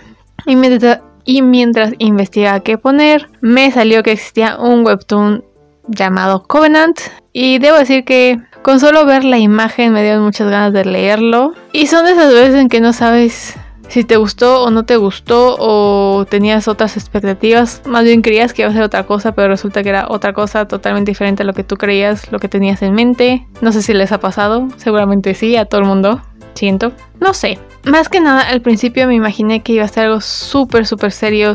Y 0.45 0.55
mientras, 0.55 0.99
y 1.25 1.41
mientras 1.41 1.93
investigaba 1.97 2.59
qué 2.59 2.77
poner, 2.77 3.29
me 3.41 3.71
salió 3.71 4.03
que 4.03 4.11
existía 4.11 4.57
un 4.57 4.85
webtoon 4.85 5.43
llamado 5.87 6.43
Covenant 6.43 6.99
y 7.31 7.59
debo 7.59 7.77
decir 7.77 8.05
que 8.05 8.39
con 8.61 8.79
solo 8.79 9.05
ver 9.05 9.23
la 9.23 9.37
imagen 9.37 9.91
me 9.91 10.03
dio 10.03 10.19
muchas 10.21 10.49
ganas 10.49 10.73
de 10.73 10.85
leerlo 10.85 11.53
y 11.71 11.87
son 11.87 12.05
de 12.05 12.11
esas 12.11 12.33
veces 12.33 12.55
en 12.55 12.69
que 12.69 12.79
no 12.79 12.93
sabes 12.93 13.55
si 13.89 14.03
te 14.03 14.17
gustó 14.17 14.63
o 14.63 14.71
no 14.71 14.85
te 14.85 14.97
gustó 14.97 15.55
o 15.59 16.25
tenías 16.25 16.67
otras 16.67 16.97
expectativas, 16.97 17.81
más 17.85 18.03
bien 18.03 18.21
creías 18.21 18.53
que 18.53 18.63
iba 18.63 18.71
a 18.71 18.73
ser 18.73 18.81
otra 18.81 19.03
cosa, 19.05 19.33
pero 19.33 19.49
resulta 19.49 19.83
que 19.83 19.89
era 19.89 20.07
otra 20.09 20.33
cosa 20.33 20.65
totalmente 20.67 21.11
diferente 21.11 21.43
a 21.43 21.45
lo 21.45 21.53
que 21.53 21.63
tú 21.63 21.77
creías, 21.77 22.31
lo 22.31 22.39
que 22.39 22.47
tenías 22.47 22.81
en 22.81 22.93
mente. 22.93 23.45
No 23.61 23.71
sé 23.71 23.83
si 23.83 23.93
les 23.93 24.11
ha 24.11 24.19
pasado, 24.19 24.67
seguramente 24.77 25.35
sí, 25.35 25.57
a 25.57 25.65
todo 25.65 25.81
el 25.81 25.87
mundo, 25.87 26.21
siento. 26.55 26.93
No 27.19 27.35
sé, 27.35 27.59
más 27.85 28.09
que 28.09 28.19
nada 28.19 28.41
al 28.41 28.61
principio 28.61 29.07
me 29.07 29.15
imaginé 29.15 29.61
que 29.61 29.73
iba 29.73 29.85
a 29.85 29.89
ser 29.89 30.05
algo 30.05 30.21
súper, 30.21 30.87
súper 30.87 31.11
serio, 31.11 31.53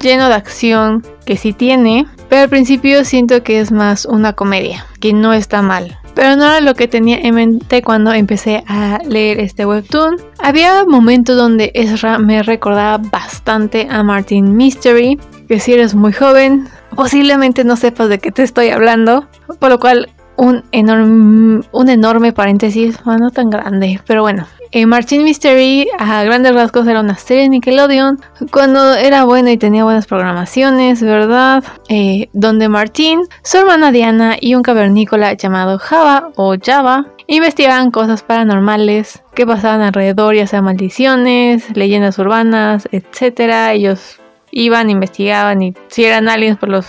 lleno 0.00 0.28
de 0.28 0.34
acción, 0.34 1.06
que 1.24 1.36
sí 1.36 1.52
tiene, 1.52 2.06
pero 2.30 2.42
al 2.42 2.48
principio 2.48 3.04
siento 3.04 3.42
que 3.42 3.60
es 3.60 3.72
más 3.72 4.06
una 4.06 4.32
comedia, 4.32 4.86
que 5.00 5.12
no 5.12 5.34
está 5.34 5.60
mal. 5.60 5.98
pero 6.14 6.36
no 6.36 6.44
era 6.44 6.60
lo 6.60 6.74
que 6.74 6.88
tenía 6.88 7.18
en 7.18 7.34
mente 7.34 7.82
cuando 7.82 8.12
empecé 8.12 8.62
a 8.66 8.98
leer 9.06 9.40
este 9.40 9.64
webtoon. 9.66 10.16
Había 10.38 10.84
momentos 10.84 11.36
donde 11.36 11.70
Ezra 11.74 12.18
me 12.18 12.42
recordaba 12.42 12.98
bastante 12.98 13.86
a 13.90 14.02
Martin 14.02 14.56
Mystery, 14.56 15.18
que 15.48 15.60
si 15.60 15.72
eres 15.72 15.94
muy 15.94 16.12
joven, 16.12 16.68
posiblemente 16.94 17.64
no 17.64 17.76
sepas 17.76 18.08
de 18.08 18.18
qué 18.18 18.32
te 18.32 18.42
estoy 18.42 18.68
hablando, 18.68 19.26
por 19.58 19.70
lo 19.70 19.80
cual 19.80 20.10
un 20.36 20.64
enorme, 20.72 21.62
un 21.72 21.88
enorme 21.88 22.32
paréntesis, 22.32 23.02
bueno, 23.04 23.26
no 23.26 23.30
tan 23.30 23.50
grande, 23.50 24.00
pero 24.06 24.22
bueno. 24.22 24.46
Eh, 24.72 24.86
Martin 24.86 25.24
Mystery 25.24 25.88
a 25.98 26.22
grandes 26.22 26.54
rasgos 26.54 26.86
era 26.86 27.00
una 27.00 27.16
serie 27.16 27.42
de 27.42 27.48
Nickelodeon 27.48 28.20
cuando 28.52 28.94
era 28.94 29.24
buena 29.24 29.50
y 29.50 29.58
tenía 29.58 29.82
buenas 29.82 30.06
programaciones, 30.06 31.02
¿verdad? 31.02 31.64
Eh, 31.88 32.28
donde 32.34 32.68
Martin, 32.68 33.22
su 33.42 33.58
hermana 33.58 33.90
Diana 33.90 34.36
y 34.40 34.54
un 34.54 34.62
cavernícola 34.62 35.32
llamado 35.32 35.80
Java 35.80 36.30
o 36.36 36.54
Java 36.62 37.06
investigaban 37.26 37.90
cosas 37.90 38.22
paranormales 38.22 39.24
que 39.34 39.44
pasaban 39.44 39.80
alrededor, 39.80 40.36
ya 40.36 40.46
sea 40.46 40.62
maldiciones, 40.62 41.76
leyendas 41.76 42.20
urbanas, 42.20 42.88
etc. 42.92 43.72
Ellos 43.72 44.20
iban, 44.52 44.88
investigaban 44.88 45.62
y 45.62 45.74
si 45.88 46.04
eran 46.04 46.28
aliens 46.28 46.58
pues 46.60 46.70
los, 46.70 46.86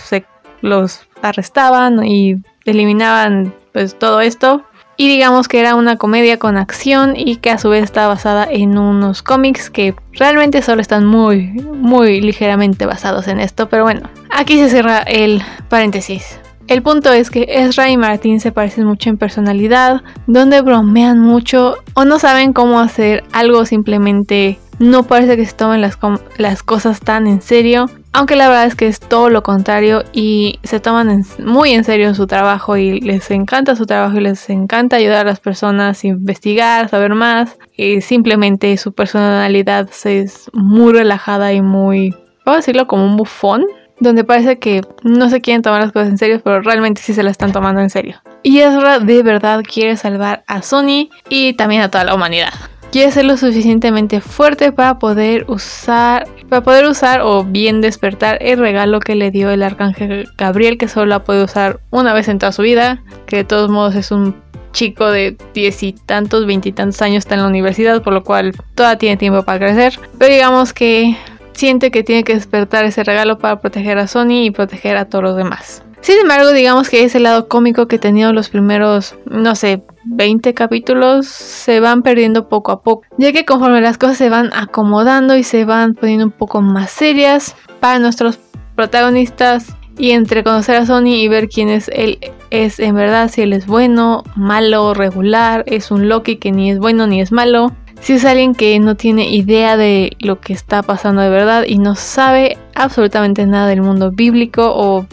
los 0.60 1.00
arrestaban 1.20 2.04
y 2.06 2.36
eliminaban 2.64 3.52
pues 3.72 3.98
todo 3.98 4.20
esto 4.20 4.64
y 4.96 5.08
digamos 5.08 5.48
que 5.48 5.60
era 5.60 5.74
una 5.74 5.96
comedia 5.96 6.38
con 6.38 6.56
acción 6.56 7.14
y 7.16 7.36
que 7.36 7.50
a 7.50 7.58
su 7.58 7.68
vez 7.68 7.84
está 7.84 8.06
basada 8.08 8.46
en 8.50 8.78
unos 8.78 9.22
cómics 9.22 9.70
que 9.70 9.94
realmente 10.12 10.62
solo 10.62 10.80
están 10.80 11.06
muy, 11.06 11.48
muy 11.48 12.20
ligeramente 12.20 12.86
basados 12.86 13.28
en 13.28 13.40
esto. 13.40 13.68
Pero 13.68 13.84
bueno, 13.84 14.08
aquí 14.30 14.58
se 14.58 14.70
cierra 14.70 14.98
el 15.00 15.42
paréntesis. 15.68 16.38
El 16.68 16.82
punto 16.82 17.12
es 17.12 17.30
que 17.30 17.46
Ezra 17.48 17.90
y 17.90 17.96
Martin 17.96 18.40
se 18.40 18.52
parecen 18.52 18.84
mucho 18.84 19.10
en 19.10 19.18
personalidad, 19.18 20.02
donde 20.26 20.62
bromean 20.62 21.18
mucho 21.18 21.76
o 21.94 22.04
no 22.04 22.18
saben 22.18 22.52
cómo 22.52 22.78
hacer 22.80 23.24
algo 23.32 23.66
simplemente 23.66 24.58
no 24.78 25.04
parece 25.04 25.36
que 25.36 25.46
se 25.46 25.52
tomen 25.52 25.80
las, 25.80 25.98
las 26.38 26.62
cosas 26.62 27.00
tan 27.00 27.26
en 27.26 27.40
serio, 27.42 27.86
aunque 28.12 28.36
la 28.36 28.48
verdad 28.48 28.66
es 28.66 28.74
que 28.74 28.86
es 28.86 29.00
todo 29.00 29.30
lo 29.30 29.42
contrario 29.42 30.04
y 30.12 30.58
se 30.64 30.80
toman 30.80 31.24
muy 31.38 31.72
en 31.72 31.84
serio 31.84 32.14
su 32.14 32.26
trabajo 32.26 32.76
y 32.76 33.00
les 33.00 33.30
encanta 33.30 33.74
su 33.74 33.86
trabajo 33.86 34.18
y 34.18 34.20
les 34.20 34.50
encanta 34.50 34.96
ayudar 34.96 35.26
a 35.26 35.30
las 35.30 35.40
personas 35.40 36.04
a 36.04 36.06
investigar, 36.06 36.88
saber 36.88 37.14
más. 37.14 37.56
Y 37.74 38.02
simplemente 38.02 38.76
su 38.76 38.92
personalidad 38.92 39.88
es 40.04 40.50
muy 40.52 40.92
relajada 40.92 41.52
y 41.52 41.62
muy, 41.62 42.10
vamos 42.44 42.56
a 42.58 42.60
decirlo 42.60 42.86
como 42.86 43.06
un 43.06 43.16
bufón, 43.16 43.64
donde 43.98 44.24
parece 44.24 44.58
que 44.58 44.82
no 45.04 45.30
se 45.30 45.40
quieren 45.40 45.62
tomar 45.62 45.80
las 45.80 45.92
cosas 45.92 46.08
en 46.08 46.18
serio, 46.18 46.40
pero 46.44 46.60
realmente 46.60 47.00
sí 47.00 47.14
se 47.14 47.22
las 47.22 47.32
están 47.32 47.52
tomando 47.52 47.80
en 47.80 47.88
serio. 47.88 48.20
Y 48.42 48.58
Ezra 48.58 48.98
de 48.98 49.22
verdad 49.22 49.62
quiere 49.62 49.96
salvar 49.96 50.44
a 50.46 50.60
Sony 50.60 51.08
y 51.28 51.54
también 51.54 51.82
a 51.82 51.90
toda 51.90 52.04
la 52.04 52.14
humanidad 52.14 52.52
quiere 52.92 53.10
ser 53.10 53.24
lo 53.24 53.36
suficientemente 53.36 54.20
fuerte 54.20 54.70
para 54.70 54.98
poder 54.98 55.46
usar 55.48 56.28
para 56.48 56.62
poder 56.62 56.86
usar 56.86 57.22
o 57.22 57.42
bien 57.42 57.80
despertar 57.80 58.38
el 58.40 58.58
regalo 58.58 59.00
que 59.00 59.16
le 59.16 59.30
dio 59.30 59.50
el 59.50 59.62
arcángel 59.62 60.28
Gabriel 60.38 60.78
que 60.78 60.86
solo 60.86 61.06
la 61.06 61.24
puede 61.24 61.42
usar 61.42 61.80
una 61.90 62.12
vez 62.12 62.28
en 62.28 62.38
toda 62.38 62.52
su 62.52 62.62
vida 62.62 63.02
que 63.26 63.36
de 63.36 63.44
todos 63.44 63.70
modos 63.70 63.94
es 63.96 64.12
un 64.12 64.36
chico 64.72 65.10
de 65.10 65.36
diez 65.54 65.82
y 65.82 65.92
tantos, 65.92 66.46
veintitantos 66.46 67.00
años 67.02 67.18
está 67.18 67.34
en 67.34 67.42
la 67.42 67.48
universidad 67.48 68.02
por 68.02 68.12
lo 68.12 68.24
cual 68.24 68.52
todavía 68.74 68.98
tiene 68.98 69.16
tiempo 69.16 69.42
para 69.42 69.58
crecer. 69.58 69.98
Pero 70.18 70.32
digamos 70.32 70.72
que 70.72 71.16
siente 71.52 71.90
que 71.90 72.02
tiene 72.02 72.24
que 72.24 72.34
despertar 72.34 72.84
ese 72.84 73.04
regalo 73.04 73.38
para 73.38 73.60
proteger 73.60 73.98
a 73.98 74.06
Sony 74.06 74.44
y 74.44 74.50
proteger 74.50 74.96
a 74.96 75.04
todos 75.04 75.24
los 75.24 75.36
demás. 75.36 75.84
Sin 76.00 76.18
embargo, 76.18 76.52
digamos 76.52 76.88
que 76.88 77.04
ese 77.04 77.20
lado 77.20 77.46
cómico 77.46 77.86
que 77.86 77.98
tenía 77.98 78.32
los 78.32 78.48
primeros, 78.48 79.14
no 79.26 79.54
sé, 79.54 79.82
20 80.04 80.54
capítulos 80.54 81.26
se 81.26 81.80
van 81.80 82.02
perdiendo 82.02 82.48
poco 82.48 82.72
a 82.72 82.82
poco, 82.82 83.02
ya 83.18 83.32
que 83.32 83.44
conforme 83.44 83.80
las 83.80 83.98
cosas 83.98 84.18
se 84.18 84.28
van 84.28 84.50
acomodando 84.52 85.36
y 85.36 85.42
se 85.42 85.64
van 85.64 85.94
poniendo 85.94 86.26
un 86.26 86.32
poco 86.32 86.60
más 86.62 86.90
serias 86.90 87.56
para 87.80 87.98
nuestros 87.98 88.38
protagonistas 88.74 89.76
y 89.98 90.12
entre 90.12 90.42
conocer 90.42 90.76
a 90.76 90.86
Sony 90.86 91.14
y 91.14 91.28
ver 91.28 91.48
quién 91.48 91.68
es 91.68 91.90
él 91.92 92.18
es 92.50 92.80
en 92.80 92.94
verdad 92.94 93.30
si 93.30 93.42
él 93.42 93.52
es 93.52 93.66
bueno, 93.66 94.24
malo, 94.36 94.94
regular, 94.94 95.64
es 95.66 95.90
un 95.90 96.08
Loki 96.08 96.36
que 96.36 96.52
ni 96.52 96.70
es 96.70 96.78
bueno 96.78 97.06
ni 97.06 97.20
es 97.20 97.32
malo, 97.32 97.72
si 98.00 98.14
es 98.14 98.24
alguien 98.24 98.54
que 98.54 98.78
no 98.80 98.96
tiene 98.96 99.28
idea 99.30 99.76
de 99.76 100.16
lo 100.18 100.40
que 100.40 100.52
está 100.52 100.82
pasando 100.82 101.22
de 101.22 101.30
verdad 101.30 101.64
y 101.66 101.78
no 101.78 101.94
sabe 101.94 102.58
absolutamente 102.74 103.46
nada 103.46 103.68
del 103.68 103.82
mundo 103.82 104.10
bíblico 104.10 104.72
o 104.74 105.06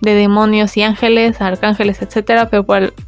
de 0.00 0.14
demonios 0.14 0.76
y 0.76 0.82
ángeles, 0.82 1.40
arcángeles, 1.40 2.02
etcétera, 2.02 2.48
pero, 2.48 2.64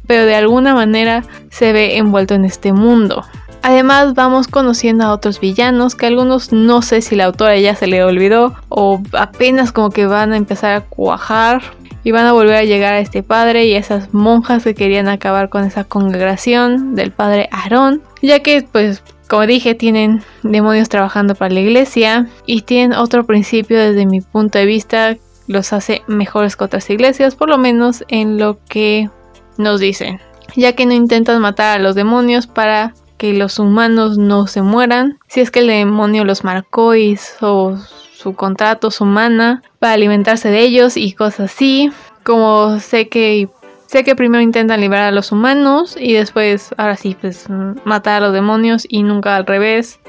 pero 0.07 0.25
de 0.25 0.35
alguna 0.35 0.73
manera 0.73 1.23
se 1.49 1.73
ve 1.73 1.97
envuelto 1.97 2.33
en 2.33 2.45
este 2.45 2.73
mundo. 2.73 3.23
Además 3.61 4.13
vamos 4.13 4.47
conociendo 4.47 5.03
a 5.03 5.11
otros 5.11 5.39
villanos 5.39 5.95
que 5.95 6.05
algunos 6.05 6.53
no 6.53 6.81
sé 6.81 7.01
si 7.01 7.15
la 7.15 7.25
autora 7.25 7.57
ya 7.57 7.75
se 7.75 7.87
le 7.87 8.03
olvidó 8.03 8.53
o 8.69 9.01
apenas 9.13 9.71
como 9.71 9.89
que 9.89 10.05
van 10.05 10.31
a 10.31 10.37
empezar 10.37 10.73
a 10.73 10.81
cuajar 10.81 11.61
y 12.03 12.11
van 12.11 12.25
a 12.25 12.31
volver 12.31 12.55
a 12.55 12.63
llegar 12.63 12.93
a 12.93 12.99
este 12.99 13.21
padre 13.21 13.65
y 13.65 13.73
a 13.75 13.79
esas 13.79 14.13
monjas 14.13 14.63
que 14.63 14.75
querían 14.75 15.09
acabar 15.09 15.49
con 15.49 15.65
esa 15.65 15.83
congregación 15.83 16.95
del 16.95 17.11
padre 17.11 17.49
Aarón, 17.51 18.01
ya 18.21 18.39
que 18.39 18.65
pues 18.71 19.03
como 19.27 19.45
dije 19.45 19.75
tienen 19.75 20.23
demonios 20.41 20.87
trabajando 20.87 21.35
para 21.35 21.53
la 21.53 21.59
iglesia 21.59 22.27
y 22.45 22.61
tienen 22.61 22.97
otro 22.97 23.25
principio 23.25 23.77
desde 23.77 24.05
mi 24.05 24.21
punto 24.21 24.57
de 24.57 24.65
vista 24.65 25.17
los 25.49 25.73
hace 25.73 26.03
mejores 26.07 26.55
que 26.55 26.63
otras 26.63 26.89
iglesias, 26.91 27.35
por 27.35 27.49
lo 27.49 27.57
menos 27.57 28.05
en 28.07 28.37
lo 28.37 28.59
que 28.69 29.09
nos 29.57 29.79
dicen, 29.79 30.21
ya 30.55 30.73
que 30.73 30.85
no 30.85 30.93
intentan 30.93 31.41
matar 31.41 31.79
a 31.79 31.81
los 31.81 31.95
demonios 31.95 32.45
para 32.45 32.93
que 33.17 33.33
los 33.33 33.57
humanos 33.57 34.19
no 34.19 34.45
se 34.45 34.61
mueran, 34.61 35.17
si 35.27 35.41
es 35.41 35.49
que 35.49 35.61
el 35.61 35.67
demonio 35.67 36.23
los 36.23 36.43
marcó 36.43 36.93
y 36.93 37.09
hizo 37.09 37.77
su 38.13 38.35
contrato, 38.35 38.91
su 38.91 39.05
mana, 39.05 39.63
para 39.79 39.93
alimentarse 39.93 40.49
de 40.49 40.59
ellos 40.59 40.95
y 40.95 41.13
cosas 41.13 41.51
así, 41.51 41.91
como 42.23 42.79
sé 42.79 43.09
que 43.09 43.49
sé 43.87 44.03
que 44.03 44.15
primero 44.15 44.43
intentan 44.43 44.79
liberar 44.79 45.05
a 45.05 45.11
los 45.11 45.31
humanos 45.31 45.97
y 45.99 46.13
después, 46.13 46.75
ahora 46.77 46.95
sí, 46.95 47.17
pues 47.19 47.47
matar 47.85 48.21
a 48.21 48.25
los 48.27 48.33
demonios 48.33 48.85
y 48.87 49.01
nunca 49.01 49.35
al 49.35 49.47
revés, 49.47 49.99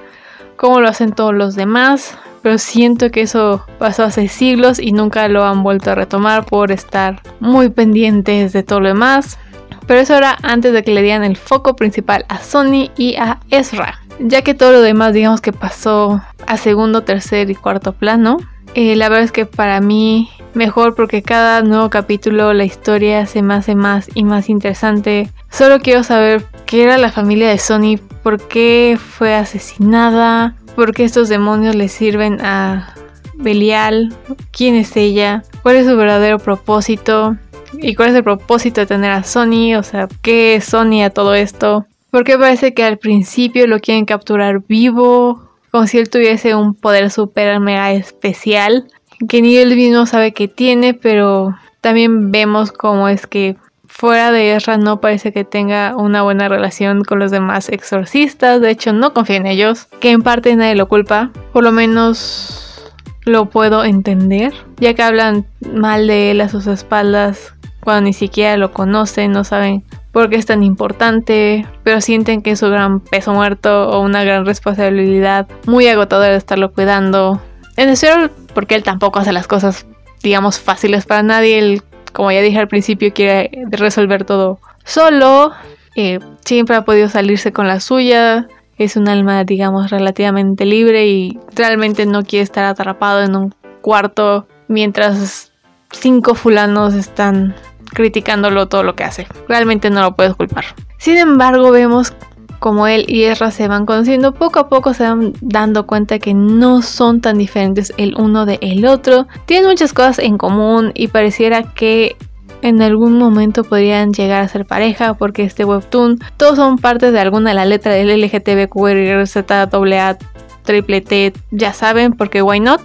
como 0.56 0.82
lo 0.82 0.88
hacen 0.88 1.12
todos 1.12 1.32
los 1.32 1.54
demás, 1.54 2.18
pero 2.42 2.58
siento 2.58 3.10
que 3.10 3.22
eso 3.22 3.64
pasó 3.78 4.04
hace 4.04 4.28
siglos 4.28 4.78
y 4.78 4.92
nunca 4.92 5.28
lo 5.28 5.44
han 5.44 5.62
vuelto 5.62 5.90
a 5.90 5.94
retomar 5.94 6.44
por 6.44 6.72
estar 6.72 7.22
muy 7.40 7.68
pendientes 7.68 8.52
de 8.52 8.62
todo 8.62 8.80
lo 8.80 8.88
demás. 8.88 9.38
Pero 9.86 10.00
eso 10.00 10.14
era 10.16 10.38
antes 10.42 10.72
de 10.72 10.84
que 10.84 10.92
le 10.92 11.02
dieran 11.02 11.24
el 11.24 11.36
foco 11.36 11.74
principal 11.74 12.24
a 12.28 12.38
Sony 12.38 12.90
y 12.96 13.16
a 13.16 13.40
Ezra, 13.50 14.00
ya 14.20 14.42
que 14.42 14.54
todo 14.54 14.72
lo 14.72 14.80
demás 14.82 15.12
digamos 15.12 15.40
que 15.40 15.52
pasó 15.52 16.22
a 16.46 16.56
segundo, 16.56 17.02
tercer 17.02 17.50
y 17.50 17.54
cuarto 17.54 17.92
plano. 17.92 18.38
Eh, 18.74 18.94
la 18.94 19.08
verdad 19.08 19.24
es 19.24 19.32
que 19.32 19.46
para 19.46 19.80
mí 19.80 20.30
mejor 20.54 20.94
porque 20.94 21.22
cada 21.22 21.62
nuevo 21.62 21.90
capítulo 21.90 22.52
la 22.52 22.64
historia 22.64 23.26
se 23.26 23.42
me 23.42 23.54
hace 23.54 23.74
más 23.74 24.08
y 24.14 24.24
más 24.24 24.48
interesante. 24.48 25.30
Solo 25.50 25.80
quiero 25.80 26.04
saber 26.04 26.44
qué 26.66 26.84
era 26.84 26.98
la 26.98 27.10
familia 27.10 27.48
de 27.48 27.58
Sony, 27.58 27.98
por 28.22 28.40
qué 28.46 28.98
fue 28.98 29.34
asesinada, 29.34 30.54
porque 30.74 31.04
estos 31.04 31.28
demonios 31.28 31.74
le 31.74 31.88
sirven 31.88 32.40
a 32.40 32.94
Belial, 33.34 34.14
quién 34.52 34.74
es 34.74 34.96
ella, 34.96 35.42
cuál 35.62 35.76
es 35.76 35.86
su 35.86 35.96
verdadero 35.96 36.38
propósito 36.38 37.36
y 37.74 37.94
cuál 37.94 38.10
es 38.10 38.14
el 38.16 38.24
propósito 38.24 38.80
de 38.80 38.86
tener 38.86 39.12
a 39.12 39.24
Sony, 39.24 39.74
o 39.78 39.82
sea, 39.82 40.08
qué 40.22 40.56
es 40.56 40.64
Sony 40.64 41.02
a 41.04 41.10
todo 41.10 41.34
esto. 41.34 41.86
Porque 42.10 42.36
parece 42.36 42.74
que 42.74 42.84
al 42.84 42.98
principio 42.98 43.66
lo 43.66 43.78
quieren 43.78 44.04
capturar 44.04 44.62
vivo, 44.66 45.48
como 45.70 45.86
si 45.86 45.98
él 45.98 46.10
tuviese 46.10 46.54
un 46.54 46.74
poder 46.74 47.10
super 47.10 47.60
mega 47.60 47.92
especial, 47.92 48.86
que 49.28 49.42
ni 49.42 49.56
él 49.56 49.76
mismo 49.76 50.06
sabe 50.06 50.32
que 50.32 50.48
tiene, 50.48 50.94
pero 50.94 51.54
también 51.80 52.32
vemos 52.32 52.72
cómo 52.72 53.08
es 53.08 53.26
que 53.26 53.56
fuera 54.00 54.32
de 54.32 54.56
Ezra 54.56 54.78
no 54.78 54.98
parece 54.98 55.30
que 55.30 55.44
tenga 55.44 55.94
una 55.94 56.22
buena 56.22 56.48
relación 56.48 57.04
con 57.04 57.18
los 57.18 57.30
demás 57.30 57.68
exorcistas, 57.68 58.58
de 58.62 58.70
hecho 58.70 58.94
no 58.94 59.12
confía 59.12 59.36
en 59.36 59.46
ellos, 59.46 59.88
que 60.00 60.10
en 60.10 60.22
parte 60.22 60.56
nadie 60.56 60.74
lo 60.74 60.88
culpa, 60.88 61.30
por 61.52 61.64
lo 61.64 61.70
menos 61.70 62.82
lo 63.26 63.50
puedo 63.50 63.84
entender, 63.84 64.54
ya 64.78 64.94
que 64.94 65.02
hablan 65.02 65.44
mal 65.74 66.06
de 66.06 66.30
él 66.30 66.40
a 66.40 66.48
sus 66.48 66.66
espaldas 66.66 67.52
cuando 67.80 68.06
ni 68.06 68.14
siquiera 68.14 68.56
lo 68.56 68.72
conocen, 68.72 69.32
no 69.32 69.44
saben 69.44 69.84
por 70.12 70.30
qué 70.30 70.36
es 70.36 70.46
tan 70.46 70.62
importante, 70.62 71.66
pero 71.84 72.00
sienten 72.00 72.40
que 72.40 72.52
es 72.52 72.62
un 72.62 72.70
gran 72.70 73.00
peso 73.00 73.34
muerto 73.34 73.90
o 73.90 74.00
una 74.00 74.24
gran 74.24 74.46
responsabilidad 74.46 75.46
muy 75.66 75.86
agotadora 75.88 76.30
de 76.30 76.38
estarlo 76.38 76.72
cuidando. 76.72 77.42
En 77.76 77.94
serio, 77.98 78.30
porque 78.54 78.76
él 78.76 78.82
tampoco 78.82 79.18
hace 79.18 79.32
las 79.32 79.46
cosas, 79.46 79.86
digamos, 80.22 80.58
fáciles 80.58 81.04
para 81.04 81.22
nadie, 81.22 81.82
como 82.12 82.30
ya 82.32 82.40
dije 82.40 82.58
al 82.58 82.68
principio, 82.68 83.12
quiere 83.12 83.50
resolver 83.70 84.24
todo 84.24 84.58
solo. 84.84 85.52
Eh, 85.96 86.20
siempre 86.44 86.76
ha 86.76 86.84
podido 86.84 87.08
salirse 87.08 87.52
con 87.52 87.68
la 87.68 87.80
suya. 87.80 88.46
Es 88.78 88.96
un 88.96 89.08
alma, 89.08 89.44
digamos, 89.44 89.90
relativamente 89.90 90.64
libre 90.64 91.06
y 91.06 91.38
realmente 91.54 92.06
no 92.06 92.22
quiere 92.22 92.44
estar 92.44 92.64
atrapado 92.64 93.22
en 93.22 93.36
un 93.36 93.54
cuarto 93.82 94.46
mientras 94.68 95.52
cinco 95.90 96.34
fulanos 96.34 96.94
están 96.94 97.54
criticándolo 97.92 98.68
todo 98.68 98.82
lo 98.82 98.94
que 98.94 99.04
hace. 99.04 99.26
Realmente 99.48 99.90
no 99.90 100.00
lo 100.00 100.14
puedes 100.14 100.34
culpar. 100.34 100.64
Sin 100.98 101.16
embargo, 101.18 101.70
vemos 101.70 102.14
como 102.60 102.86
él 102.86 103.04
y 103.08 103.24
Ezra 103.24 103.50
se 103.50 103.66
van 103.66 103.86
conociendo, 103.86 104.32
poco 104.32 104.60
a 104.60 104.68
poco 104.68 104.94
se 104.94 105.02
van 105.02 105.32
dando 105.40 105.86
cuenta 105.86 106.18
que 106.18 106.34
no 106.34 106.82
son 106.82 107.20
tan 107.20 107.38
diferentes 107.38 107.92
el 107.96 108.14
uno 108.16 108.46
de 108.46 108.58
el 108.60 108.86
otro. 108.86 109.26
Tienen 109.46 109.68
muchas 109.68 109.92
cosas 109.92 110.20
en 110.20 110.38
común 110.38 110.92
y 110.94 111.08
pareciera 111.08 111.62
que 111.62 112.16
en 112.62 112.82
algún 112.82 113.18
momento 113.18 113.64
podrían 113.64 114.12
llegar 114.12 114.42
a 114.42 114.48
ser 114.48 114.66
pareja 114.66 115.14
porque 115.14 115.44
este 115.44 115.64
webtoon 115.64 116.18
todos 116.36 116.56
son 116.56 116.76
parte 116.76 117.10
de 117.10 117.18
alguna 117.18 117.50
de 117.50 117.56
la 117.56 117.64
letra 117.64 117.94
del 117.94 118.20
LGTBQRZAA 118.20 120.18
triple 120.62 121.00
T, 121.00 121.32
ya 121.50 121.72
saben, 121.72 122.12
porque 122.12 122.42
why 122.42 122.60
not. 122.60 122.82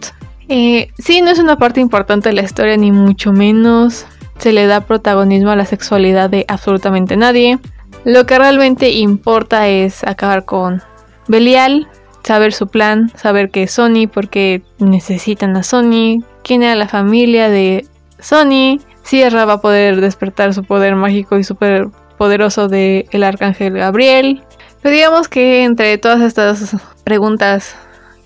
Eh, 0.48 0.90
sí, 0.98 1.22
no 1.22 1.32
es 1.32 1.40
una 1.40 1.58
parte 1.58 1.82
importante 1.82 2.30
de 2.30 2.36
la 2.36 2.44
historia, 2.44 2.78
ni 2.78 2.92
mucho 2.92 3.34
menos 3.34 4.06
se 4.38 4.52
le 4.52 4.68
da 4.68 4.82
protagonismo 4.82 5.52
a 5.52 5.56
la 5.56 5.66
sexualidad 5.66 6.30
de 6.30 6.46
absolutamente 6.48 7.18
nadie. 7.18 7.60
Lo 8.06 8.28
que 8.28 8.38
realmente 8.38 8.92
importa 8.92 9.68
es 9.68 10.04
acabar 10.04 10.46
con 10.46 10.84
Belial, 11.28 11.88
saber 12.24 12.54
su 12.54 12.68
plan, 12.68 13.12
saber 13.16 13.50
que 13.50 13.64
es 13.64 13.72
Sony, 13.72 14.08
porque 14.12 14.62
necesitan 14.78 15.58
a 15.58 15.64
Sony, 15.64 16.24
quién 16.44 16.62
era 16.62 16.76
la 16.76 16.88
familia 16.88 17.50
de 17.50 17.88
Sony, 18.20 18.80
Sierra 19.02 19.46
va 19.46 19.54
a 19.54 19.62
poder 19.62 20.02
despertar 20.02 20.54
su 20.54 20.64
poder 20.64 20.96
mágico 20.96 21.38
y 21.38 21.44
súper 21.44 21.88
poderoso 22.18 22.68
del 22.68 23.08
el 23.12 23.24
arcángel 23.24 23.74
Gabriel. 23.74 24.44
Pero 24.82 24.96
digamos 24.96 25.28
que 25.28 25.64
entre 25.64 25.98
todas 25.98 26.22
estas 26.22 26.76
preguntas 27.04 27.76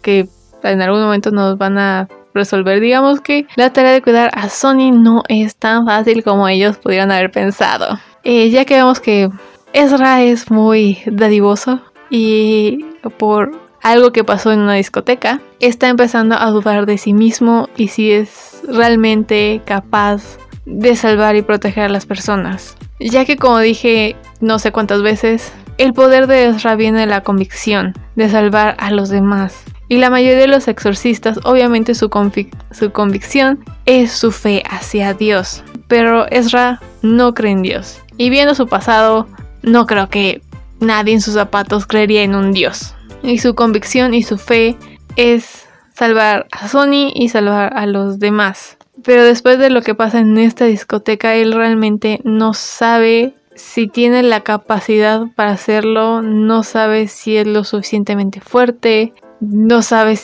que 0.02 0.28
en 0.64 0.82
algún 0.82 1.02
momento 1.02 1.32
nos 1.32 1.58
van 1.58 1.78
a 1.78 2.08
resolver, 2.34 2.80
digamos 2.82 3.22
que 3.22 3.48
la 3.56 3.72
tarea 3.72 3.92
de 3.92 4.02
cuidar 4.02 4.30
a 4.34 4.50
Sony 4.50 4.92
no 4.92 5.24
es 5.30 5.56
tan 5.56 5.86
fácil 5.86 6.24
como 6.24 6.48
ellos 6.50 6.78
pudieran 6.78 7.12
haber 7.12 7.32
pensado. 7.32 7.98
Eh, 8.24 8.50
ya 8.50 8.66
que 8.66 8.76
vemos 8.76 9.00
que 9.00 9.30
Ezra 9.74 10.24
es 10.24 10.50
muy 10.50 11.00
dadivoso 11.06 11.82
y 12.10 12.86
por 13.18 13.52
algo 13.82 14.12
que 14.12 14.24
pasó 14.24 14.52
en 14.52 14.60
una 14.60 14.74
discoteca, 14.74 15.42
está 15.60 15.88
empezando 15.88 16.36
a 16.36 16.50
dudar 16.50 16.86
de 16.86 16.98
sí 16.98 17.14
mismo 17.14 17.70
y 17.78 17.90
si 17.90 18.12
es 18.12 18.62
realmente 18.68 19.62
capaz 19.66 20.38
de 20.66 20.96
salvar 20.96 21.36
y 21.36 21.42
proteger 21.42 21.86
a 21.86 21.90
las 21.90 22.06
personas. 22.06 22.76
Ya 23.00 23.26
que 23.26 23.38
como 23.38 23.60
dije 23.60 24.16
no 24.42 24.60
sé 24.60 24.72
cuántas 24.72 25.02
veces, 25.02 25.54
el 25.78 25.94
poder 25.94 26.28
de 26.28 26.48
Ezra 26.48 26.76
viene 26.76 27.02
de 27.02 27.06
la 27.06 27.22
convicción 27.22 27.94
de 28.16 28.30
salvar 28.30 28.76
a 28.80 28.92
los 28.92 29.10
demás. 29.10 29.64
Y 29.88 29.98
la 29.98 30.10
mayoría 30.10 30.38
de 30.38 30.48
los 30.48 30.68
exorcistas, 30.68 31.40
obviamente 31.46 31.96
su, 31.96 32.10
su 32.72 32.92
convicción 32.92 33.66
es 33.86 34.12
su 34.12 34.32
fe 34.32 34.62
hacia 34.70 35.14
Dios. 35.14 35.64
Pero 35.88 36.28
Ezra 36.28 36.80
no 37.02 37.34
cree 37.34 37.54
en 37.54 37.64
Dios. 37.64 38.00
Y 38.18 38.30
viendo 38.30 38.54
su 38.54 38.68
pasado, 38.68 39.28
no 39.62 39.86
creo 39.86 40.10
que 40.10 40.42
nadie 40.80 41.14
en 41.14 41.22
sus 41.22 41.34
zapatos 41.34 41.86
creería 41.86 42.24
en 42.24 42.36
un 42.36 42.52
dios. 42.52 42.96
Y 43.24 43.40
su 43.40 43.56
convicción 43.56 44.14
y 44.14 44.24
su 44.24 44.38
fe 44.38 44.78
es 45.16 45.68
salvar 45.94 46.48
a 46.52 46.68
Sony 46.68 47.12
y 47.14 47.30
salvar 47.30 47.78
a 47.78 47.86
los 47.86 48.20
demás. 48.20 48.78
Pero 49.04 49.24
después 49.24 49.60
de 49.60 49.70
lo 49.70 49.82
que 49.82 49.96
pasa 49.96 50.20
en 50.20 50.38
esta 50.38 50.66
discoteca, 50.66 51.36
él 51.36 51.54
realmente 51.54 52.22
no 52.24 52.54
sabe 52.54 53.34
si 53.56 53.88
tiene 53.88 54.24
la 54.24 54.42
capacidad 54.42 55.24
para 55.36 55.52
hacerlo, 55.52 56.22
no 56.22 56.64
sabe 56.64 57.08
si 57.08 57.38
es 57.38 57.46
lo 57.46 57.64
suficientemente 57.64 58.40
fuerte, 58.40 59.14
no 59.42 59.82
sabe 59.82 60.18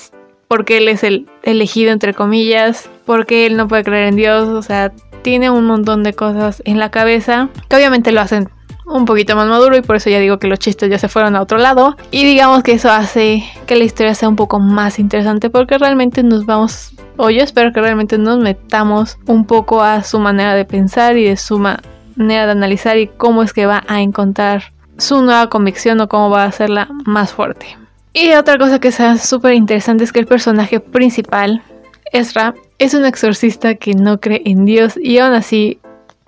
por 0.47 0.63
qué 0.63 0.77
él 0.77 0.87
es 0.87 1.03
el 1.03 1.27
elegido 1.43 1.91
entre 1.91 2.13
comillas, 2.13 2.89
por 3.05 3.25
qué 3.25 3.45
él 3.45 3.57
no 3.57 3.67
puede 3.67 3.83
creer 3.83 4.07
en 4.07 4.15
Dios, 4.15 4.47
o 4.47 4.61
sea, 4.61 4.93
tiene 5.21 5.49
un 5.49 5.65
montón 5.65 6.03
de 6.03 6.13
cosas 6.13 6.61
en 6.65 6.79
la 6.79 6.91
cabeza 6.91 7.49
que 7.67 7.75
obviamente 7.75 8.11
lo 8.11 8.21
hacen 8.21 8.49
un 8.85 9.05
poquito 9.05 9.35
más 9.35 9.47
maduro 9.47 9.75
y 9.75 9.81
por 9.81 9.95
eso 9.95 10.09
ya 10.09 10.19
digo 10.19 10.37
que 10.37 10.47
los 10.47 10.59
chistes 10.59 10.89
ya 10.89 10.99
se 10.99 11.09
fueron 11.09 11.35
a 11.35 11.41
otro 11.41 11.57
lado 11.57 11.95
y 12.11 12.23
digamos 12.23 12.63
que 12.63 12.73
eso 12.73 12.91
hace 12.91 13.43
que 13.65 13.75
la 13.75 13.83
historia 13.83 14.13
sea 14.13 14.29
un 14.29 14.35
poco 14.35 14.59
más 14.59 14.99
interesante 14.99 15.49
porque 15.49 15.77
realmente 15.77 16.23
nos 16.23 16.45
vamos 16.45 16.91
o 17.17 17.29
yo 17.29 17.41
espero 17.41 17.71
que 17.73 17.81
realmente 17.81 18.17
nos 18.17 18.39
metamos 18.39 19.17
un 19.25 19.45
poco 19.45 19.81
a 19.81 20.03
su 20.03 20.19
manera 20.19 20.53
de 20.53 20.65
pensar 20.65 21.17
y 21.17 21.25
de 21.25 21.37
su 21.37 21.57
manera 21.57 22.45
de 22.45 22.51
analizar 22.51 22.97
y 22.97 23.07
cómo 23.07 23.43
es 23.43 23.53
que 23.53 23.65
va 23.65 23.83
a 23.87 24.01
encontrar 24.01 24.75
su 24.97 25.21
nueva 25.21 25.49
convicción 25.49 25.99
o 26.01 26.07
cómo 26.07 26.29
va 26.29 26.43
a 26.43 26.47
hacerla 26.47 26.87
más 27.05 27.33
fuerte. 27.33 27.77
Y 28.13 28.33
otra 28.33 28.57
cosa 28.57 28.79
que 28.79 28.89
es 28.89 28.97
súper 29.21 29.53
interesante 29.53 30.03
es 30.03 30.13
que 30.13 30.19
el 30.19 30.25
personaje 30.25 30.79
principal, 30.79 31.61
Ezra, 32.13 32.55
es 32.79 32.93
un 32.93 33.05
exorcista 33.05 33.75
que 33.75 33.93
no 33.93 34.19
cree 34.19 34.41
en 34.45 34.63
Dios 34.65 34.97
y 34.97 35.17
aún 35.17 35.33
así, 35.33 35.79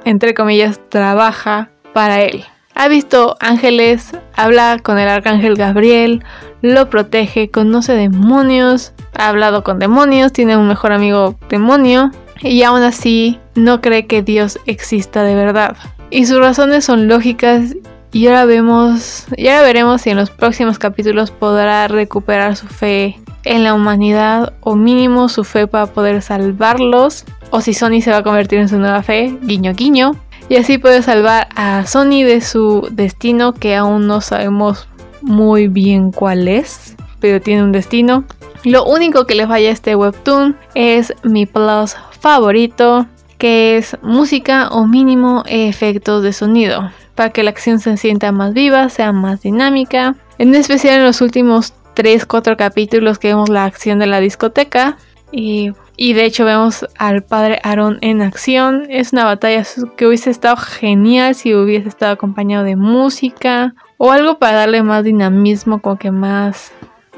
entre 0.03 0.33
comillas, 0.33 0.81
trabaja 0.89 1.69
para 1.97 2.21
él. 2.21 2.45
Ha 2.75 2.89
visto 2.89 3.37
ángeles, 3.39 4.11
habla 4.35 4.77
con 4.83 4.99
el 4.99 5.09
arcángel 5.09 5.55
Gabriel, 5.55 6.23
lo 6.61 6.91
protege, 6.91 7.49
conoce 7.49 7.93
demonios, 7.93 8.93
ha 9.15 9.29
hablado 9.29 9.63
con 9.63 9.79
demonios, 9.79 10.31
tiene 10.31 10.57
un 10.57 10.67
mejor 10.67 10.91
amigo 10.91 11.39
demonio 11.49 12.11
y 12.39 12.61
aún 12.61 12.83
así 12.83 13.39
no 13.55 13.81
cree 13.81 14.05
que 14.05 14.21
Dios 14.21 14.59
exista 14.67 15.23
de 15.23 15.33
verdad. 15.33 15.75
Y 16.11 16.27
sus 16.27 16.37
razones 16.37 16.85
son 16.85 17.07
lógicas 17.07 17.75
y 18.11 18.27
ahora 18.27 18.45
vemos, 18.45 19.25
y 19.35 19.47
ahora 19.47 19.63
veremos 19.63 20.03
si 20.03 20.11
en 20.11 20.17
los 20.17 20.29
próximos 20.29 20.77
capítulos 20.77 21.31
podrá 21.31 21.87
recuperar 21.87 22.55
su 22.55 22.67
fe 22.67 23.19
en 23.43 23.63
la 23.63 23.73
humanidad 23.73 24.53
o 24.61 24.75
mínimo 24.75 25.29
su 25.29 25.43
fe 25.43 25.65
para 25.65 25.87
poder 25.87 26.21
salvarlos 26.21 27.25
o 27.49 27.59
si 27.61 27.73
Sony 27.73 28.01
se 28.01 28.11
va 28.11 28.17
a 28.17 28.23
convertir 28.23 28.59
en 28.59 28.69
su 28.69 28.77
nueva 28.77 29.01
fe, 29.01 29.35
guiño 29.41 29.73
guiño 29.73 30.15
y 30.49 30.55
así 30.55 30.77
puede 30.77 31.01
salvar 31.01 31.47
a 31.55 31.85
Sony 31.85 32.23
de 32.23 32.41
su 32.41 32.87
destino 32.91 33.53
que 33.53 33.75
aún 33.75 34.07
no 34.07 34.21
sabemos 34.21 34.87
muy 35.21 35.67
bien 35.67 36.11
cuál 36.11 36.47
es, 36.47 36.95
pero 37.19 37.41
tiene 37.41 37.63
un 37.63 37.71
destino. 37.71 38.23
Lo 38.63 38.85
único 38.85 39.25
que 39.25 39.35
le 39.35 39.47
falla 39.47 39.69
a 39.69 39.73
este 39.73 39.95
webtoon 39.95 40.57
es 40.73 41.13
mi 41.23 41.45
plus 41.45 41.95
favorito, 42.19 43.05
que 43.37 43.77
es 43.77 43.97
música 44.01 44.69
o 44.69 44.87
mínimo 44.87 45.43
efectos 45.47 46.23
de 46.23 46.33
sonido, 46.33 46.91
para 47.15 47.29
que 47.29 47.43
la 47.43 47.51
acción 47.51 47.79
se 47.79 47.97
sienta 47.97 48.31
más 48.31 48.53
viva, 48.53 48.89
sea 48.89 49.11
más 49.11 49.41
dinámica. 49.41 50.15
En 50.37 50.53
especial 50.55 50.99
en 50.99 51.05
los 51.05 51.21
últimos 51.21 51.73
3-4 51.95 52.55
capítulos 52.57 53.19
que 53.19 53.29
vemos 53.29 53.49
la 53.49 53.65
acción 53.65 53.99
de 53.99 54.07
la 54.07 54.19
discoteca. 54.19 54.97
Y 55.31 55.71
y 55.97 56.13
de 56.13 56.25
hecho 56.25 56.45
vemos 56.45 56.85
al 56.97 57.23
padre 57.23 57.59
Aaron 57.63 57.97
en 58.01 58.21
acción. 58.21 58.85
Es 58.87 59.11
una 59.13 59.25
batalla 59.25 59.63
que 59.97 60.05
hubiese 60.05 60.29
estado 60.29 60.55
genial 60.55 61.33
si 61.33 61.55
hubiese 61.55 61.89
estado 61.89 62.13
acompañado 62.13 62.63
de 62.63 62.75
música 62.75 63.73
o 63.97 64.11
algo 64.11 64.37
para 64.37 64.59
darle 64.59 64.83
más 64.83 65.03
dinamismo, 65.03 65.81
como 65.81 65.97
que 65.97 66.11
más, 66.11 66.71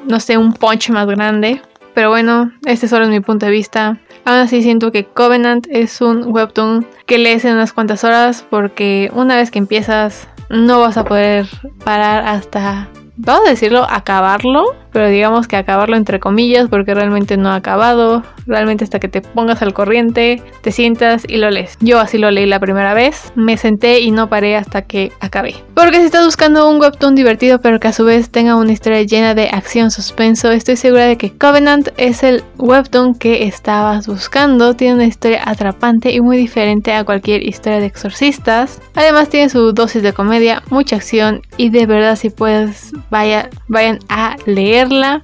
no 0.07 0.21
sé, 0.21 0.37
un 0.37 0.53
punch 0.53 0.89
más 0.91 1.05
grande. 1.07 1.61
Pero 1.93 2.09
bueno, 2.09 2.53
este 2.65 2.87
solo 2.87 3.03
es 3.03 3.11
mi 3.11 3.19
punto 3.19 3.45
de 3.45 3.51
vista. 3.51 3.99
Aún 4.23 4.37
así 4.37 4.63
siento 4.63 4.93
que 4.93 5.03
Covenant 5.03 5.67
es 5.69 5.99
un 5.99 6.33
webtoon 6.33 6.87
que 7.05 7.17
lees 7.17 7.43
en 7.43 7.55
unas 7.55 7.73
cuantas 7.73 8.05
horas 8.05 8.45
porque 8.49 9.11
una 9.13 9.35
vez 9.35 9.51
que 9.51 9.59
empiezas 9.59 10.29
no 10.49 10.79
vas 10.79 10.97
a 10.97 11.03
poder 11.03 11.47
parar 11.83 12.25
hasta 12.25 12.87
vamos 13.19 13.47
a 13.47 13.49
decirlo, 13.51 13.85
acabarlo, 13.89 14.75
pero 14.91 15.07
digamos 15.07 15.47
que 15.47 15.57
acabarlo 15.57 15.95
entre 15.95 16.19
comillas 16.19 16.67
porque 16.69 16.93
realmente 16.93 17.37
no 17.37 17.49
ha 17.49 17.55
acabado, 17.55 18.23
realmente 18.45 18.83
hasta 18.83 18.99
que 18.99 19.07
te 19.07 19.21
pongas 19.21 19.61
al 19.61 19.73
corriente, 19.73 20.41
te 20.61 20.71
sientas 20.71 21.23
y 21.27 21.37
lo 21.37 21.49
lees. 21.49 21.77
Yo 21.79 21.99
así 21.99 22.17
lo 22.17 22.31
leí 22.31 22.45
la 22.45 22.59
primera 22.59 22.93
vez, 22.93 23.31
me 23.35 23.57
senté 23.57 23.99
y 23.99 24.11
no 24.11 24.29
paré 24.29 24.55
hasta 24.55 24.83
que 24.83 25.11
acabé. 25.19 25.55
Porque 25.73 25.99
si 25.99 26.05
estás 26.05 26.25
buscando 26.25 26.69
un 26.69 26.81
webtoon 26.81 27.15
divertido 27.15 27.61
pero 27.61 27.79
que 27.79 27.87
a 27.89 27.93
su 27.93 28.05
vez 28.05 28.29
tenga 28.29 28.55
una 28.55 28.71
historia 28.71 29.03
llena 29.03 29.35
de 29.35 29.49
acción, 29.49 29.91
suspenso, 29.91 30.51
estoy 30.51 30.75
segura 30.75 31.05
de 31.05 31.17
que 31.17 31.31
Covenant 31.37 31.89
es 31.97 32.23
el 32.23 32.43
webtoon 32.57 33.15
que 33.15 33.43
estabas 33.45 34.07
buscando, 34.07 34.75
tiene 34.75 34.95
una 34.95 35.05
historia 35.05 35.41
atrapante 35.45 36.11
y 36.11 36.21
muy 36.21 36.37
diferente 36.37 36.93
a 36.93 37.03
cualquier 37.03 37.43
historia 37.43 37.79
de 37.79 37.85
exorcistas. 37.85 38.81
Además 38.95 39.29
tiene 39.29 39.49
su 39.49 39.71
dosis 39.73 40.03
de 40.03 40.13
comedia, 40.13 40.63
mucha 40.69 40.95
acción 40.95 41.41
y 41.57 41.69
de 41.69 41.85
verdad 41.85 42.15
si 42.15 42.29
puedes 42.29 42.91
vaya, 43.09 43.49
vayan 43.67 43.99
a 44.09 44.35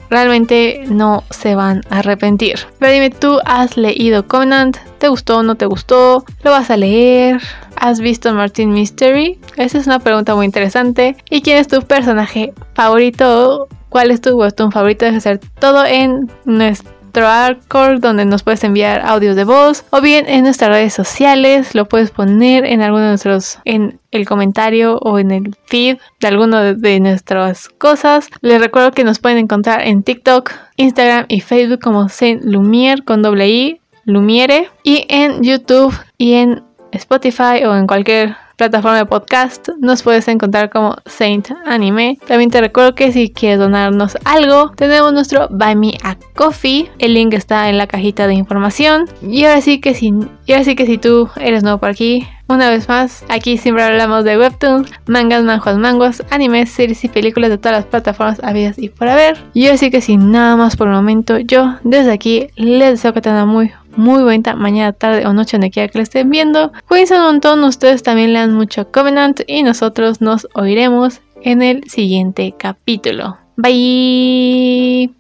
Realmente 0.10 0.84
no 0.88 1.24
se 1.30 1.56
van 1.56 1.82
a 1.89 2.00
arrepentir. 2.00 2.60
Pero 2.80 2.91
dime, 2.91 3.10
¿tú 3.10 3.39
has 3.46 3.78
leído 3.78 4.28
Covenant? 4.28 4.78
¿Te 4.98 5.08
gustó 5.08 5.38
o 5.38 5.44
no 5.44 5.56
te 5.56 5.65
gustó? 5.65 6.26
¿Lo 6.44 6.52
vas 6.52 6.70
a 6.70 6.78
leer? 6.78 7.41
¿Has 7.76 8.00
visto 8.00 8.34
Martin 8.34 8.72
Mystery? 8.72 9.39
Esa 9.58 9.78
es 9.78 9.88
una 9.88 10.00
pregunta 10.00 10.36
muy 10.36 10.46
interesante. 10.46 11.15
¿Y 11.30 11.41
quién 11.41 11.58
es 11.58 11.68
tu 11.68 11.82
personaje 11.82 12.54
favorito? 12.74 13.68
¿Cuál 13.89 14.12
es 14.12 14.22
tu 14.22 14.32
webtoon 14.32 14.72
favorito? 14.72 15.06
Deja 15.06 15.20
ser 15.20 15.39
todo 15.60 15.86
en 15.86 16.30
nuestro 16.46 16.94
donde 17.15 18.25
nos 18.25 18.43
puedes 18.43 18.63
enviar 18.63 19.01
audios 19.06 19.36
de 19.36 19.45
voz 19.45 19.86
o 19.89 20.01
bien 20.01 20.28
en 20.28 20.43
nuestras 20.43 20.69
redes 20.69 20.93
sociales 20.93 21.73
lo 21.73 21.86
puedes 21.86 22.12
poner 22.12 22.65
en 22.65 22.82
alguno 22.82 23.04
de 23.04 23.10
nuestros 23.10 23.60
en 23.63 23.99
el 24.12 24.28
comentario 24.28 24.97
o 24.97 25.17
en 25.19 25.32
el 25.32 25.56
feed 25.65 25.97
de 26.19 26.28
alguno 26.28 26.73
de, 26.73 26.99
nuestras 26.99 27.69
cosas. 27.69 28.30
Les 28.41 28.60
recuerdo 28.60 28.91
que 28.91 29.04
nos 29.04 29.19
pueden 29.19 29.38
encontrar 29.38 29.82
en 29.88 30.04
TikTok 30.04 30.51
Instagram 30.78 31.25
y 31.28 31.41
Facebook 31.41 31.80
como 31.80 32.10
Saint 32.10 32.43
Lumiere 32.43 33.04
con 33.04 33.21
doble 33.21 33.49
i 33.49 33.82
Lumiere 34.06 34.69
y 34.84 35.06
en 35.10 35.41
YouTube 35.41 35.93
y 36.17 36.34
en 36.34 36.63
Spotify 36.91 37.63
o 37.65 37.75
en 37.75 37.88
cualquier 37.88 38.36
plataforma 38.56 38.98
de 38.98 39.06
podcast 39.06 39.70
nos 39.80 40.04
puedes 40.04 40.28
encontrar 40.28 40.70
como 40.70 40.96
Saint 41.06 41.50
Anime. 41.65 42.18
También 42.28 42.50
te 42.50 42.62
recuerdo 42.62 42.96
que 42.96 43.12
si 43.12 43.30
quieres 43.30 43.60
donarnos 43.60 44.18
algo, 44.24 44.72
tenemos 44.76 45.13
nuestro 45.13 45.48
Buy 45.50 45.76
Me 45.76 45.98
a 46.04 46.15
Coffee. 46.36 46.89
El 47.00 47.13
link 47.13 47.34
está 47.34 47.70
en 47.70 47.78
la 47.78 47.88
cajita 47.88 48.28
de 48.28 48.36
información. 48.36 49.10
Y 49.22 49.46
ahora 49.46 49.62
sí 49.62 49.80
que 49.80 49.94
si, 49.94 50.13
y 50.46 50.52
ahora 50.54 50.63
sí 50.63 50.76
que 50.76 50.86
si 50.86 50.98
tú 50.98 51.30
eres 51.38 51.63
nuevo 51.63 51.80
por 51.80 51.89
aquí, 51.89 52.28
una 52.48 52.70
vez 52.70 52.88
más, 52.88 53.26
aquí 53.30 53.58
siempre 53.58 53.84
hablamos 53.84 54.24
de 54.24 54.38
webtoons, 54.38 54.91
mangas, 55.08 55.44
manjuas, 55.44 55.78
mangos, 55.78 56.24
animes, 56.30 56.70
series 56.70 57.04
y 57.04 57.08
películas 57.08 57.50
de 57.50 57.58
todas 57.58 57.80
las 57.80 57.86
plataformas 57.86 58.39
habidas 58.44 58.78
y 58.78 58.89
por 58.89 59.08
haber. 59.08 59.38
Y 59.54 59.68
así 59.68 59.89
que 59.89 60.00
sin 60.00 60.32
nada 60.32 60.56
más 60.56 60.76
por 60.76 60.88
el 60.88 60.94
momento, 60.94 61.39
yo 61.39 61.78
desde 61.84 62.12
aquí 62.12 62.50
les 62.56 62.91
deseo 62.91 63.13
que 63.13 63.22
tengan 63.22 63.48
muy 63.48 63.72
muy 63.97 64.23
bonita 64.23 64.55
mañana, 64.55 64.93
tarde 64.93 65.25
o 65.25 65.34
noche 65.34 65.58
donde 65.58 65.71
quiera 65.71 65.91
que 65.91 65.99
lo 65.99 66.03
estén 66.03 66.29
viendo. 66.29 66.71
Cuídense 66.88 67.15
un 67.15 67.23
montón, 67.23 67.63
ustedes 67.63 68.03
también 68.03 68.34
lean 68.34 68.53
mucho 68.53 68.91
Covenant 68.91 69.41
y 69.47 69.63
nosotros 69.63 70.21
nos 70.21 70.47
oiremos 70.53 71.21
en 71.41 71.62
el 71.62 71.89
siguiente 71.89 72.53
capítulo. 72.58 73.38
Bye. 73.58 75.13